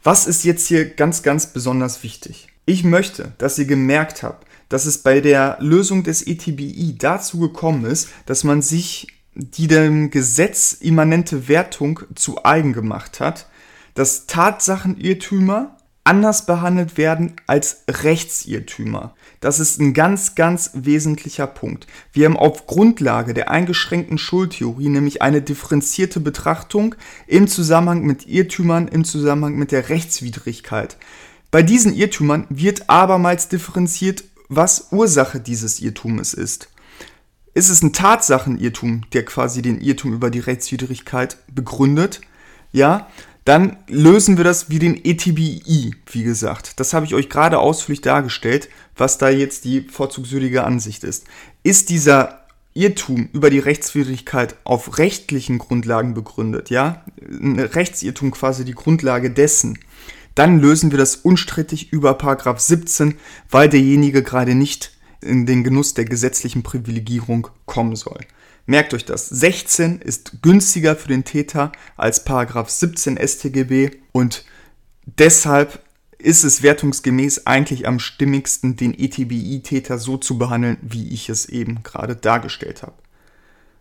Was 0.02 0.26
ist 0.26 0.44
jetzt 0.44 0.66
hier 0.66 0.88
ganz, 0.88 1.22
ganz 1.22 1.48
besonders 1.48 2.02
wichtig? 2.02 2.48
Ich 2.64 2.84
möchte, 2.84 3.32
dass 3.38 3.58
ihr 3.58 3.66
gemerkt 3.66 4.22
habt, 4.22 4.46
dass 4.68 4.86
es 4.86 4.98
bei 4.98 5.20
der 5.20 5.58
Lösung 5.60 6.02
des 6.02 6.26
ETBI 6.26 6.96
dazu 6.98 7.38
gekommen 7.38 7.84
ist, 7.84 8.08
dass 8.24 8.44
man 8.44 8.62
sich 8.62 9.08
die 9.34 9.66
dem 9.66 10.10
Gesetz 10.10 10.72
immanente 10.72 11.48
Wertung 11.48 12.00
zu 12.14 12.44
eigen 12.44 12.72
gemacht 12.72 13.20
hat, 13.20 13.46
dass 13.94 14.26
Tatsachenirrtümer 14.26 15.75
anders 16.06 16.46
behandelt 16.46 16.96
werden 16.96 17.34
als 17.46 17.84
Rechtsirrtümer. 17.88 19.14
Das 19.40 19.60
ist 19.60 19.80
ein 19.80 19.92
ganz, 19.92 20.34
ganz 20.34 20.70
wesentlicher 20.74 21.46
Punkt. 21.46 21.86
Wir 22.12 22.26
haben 22.26 22.36
auf 22.36 22.66
Grundlage 22.66 23.34
der 23.34 23.50
eingeschränkten 23.50 24.16
Schuldtheorie 24.16 24.88
nämlich 24.88 25.20
eine 25.20 25.42
differenzierte 25.42 26.20
Betrachtung 26.20 26.94
im 27.26 27.48
Zusammenhang 27.48 28.02
mit 28.02 28.26
Irrtümern, 28.26 28.88
im 28.88 29.04
Zusammenhang 29.04 29.56
mit 29.56 29.72
der 29.72 29.88
Rechtswidrigkeit. 29.88 30.96
Bei 31.50 31.62
diesen 31.62 31.94
Irrtümern 31.94 32.46
wird 32.48 32.88
abermals 32.88 33.48
differenziert, 33.48 34.24
was 34.48 34.88
Ursache 34.92 35.40
dieses 35.40 35.80
Irrtumes 35.80 36.34
ist. 36.34 36.68
Ist 37.52 37.68
es 37.68 37.82
ein 37.82 37.92
Tatsachenirrtum, 37.92 39.02
der 39.12 39.24
quasi 39.24 39.62
den 39.62 39.80
Irrtum 39.80 40.12
über 40.12 40.30
die 40.30 40.40
Rechtswidrigkeit 40.40 41.38
begründet? 41.52 42.20
Ja, 42.70 43.08
Dann 43.46 43.76
lösen 43.86 44.38
wir 44.38 44.44
das 44.44 44.70
wie 44.70 44.80
den 44.80 45.04
ETBI, 45.04 45.94
wie 46.10 46.22
gesagt. 46.24 46.80
Das 46.80 46.92
habe 46.92 47.06
ich 47.06 47.14
euch 47.14 47.28
gerade 47.28 47.60
ausführlich 47.60 48.00
dargestellt, 48.00 48.68
was 48.96 49.18
da 49.18 49.28
jetzt 49.28 49.64
die 49.64 49.82
vorzugssüdige 49.82 50.64
Ansicht 50.64 51.04
ist. 51.04 51.26
Ist 51.62 51.88
dieser 51.88 52.40
Irrtum 52.74 53.28
über 53.32 53.48
die 53.48 53.60
Rechtswidrigkeit 53.60 54.56
auf 54.64 54.98
rechtlichen 54.98 55.58
Grundlagen 55.58 56.12
begründet, 56.12 56.70
ja, 56.70 57.04
ein 57.22 57.60
Rechtsirrtum 57.60 58.32
quasi 58.32 58.64
die 58.64 58.74
Grundlage 58.74 59.30
dessen, 59.30 59.78
dann 60.34 60.58
lösen 60.58 60.90
wir 60.90 60.98
das 60.98 61.14
unstrittig 61.14 61.92
über 61.92 62.14
Paragraph 62.14 62.58
17, 62.58 63.14
weil 63.48 63.68
derjenige 63.68 64.24
gerade 64.24 64.56
nicht 64.56 64.90
in 65.20 65.46
den 65.46 65.62
Genuss 65.62 65.94
der 65.94 66.04
gesetzlichen 66.04 66.64
Privilegierung 66.64 67.46
kommen 67.64 67.94
soll. 67.94 68.18
Merkt 68.66 68.94
euch 68.94 69.04
das. 69.04 69.28
16 69.28 70.00
ist 70.00 70.42
günstiger 70.42 70.96
für 70.96 71.08
den 71.08 71.24
Täter 71.24 71.72
als 71.96 72.24
Paragraph 72.24 72.68
17 72.68 73.16
StGB 73.16 73.92
und 74.12 74.44
deshalb 75.04 75.80
ist 76.18 76.44
es 76.44 76.62
wertungsgemäß 76.62 77.46
eigentlich 77.46 77.86
am 77.86 78.00
stimmigsten, 78.00 78.76
den 78.76 78.98
ETBI-Täter 78.98 79.98
so 79.98 80.16
zu 80.16 80.38
behandeln, 80.38 80.78
wie 80.82 81.08
ich 81.10 81.28
es 81.28 81.46
eben 81.46 81.82
gerade 81.84 82.16
dargestellt 82.16 82.82
habe. 82.82 82.94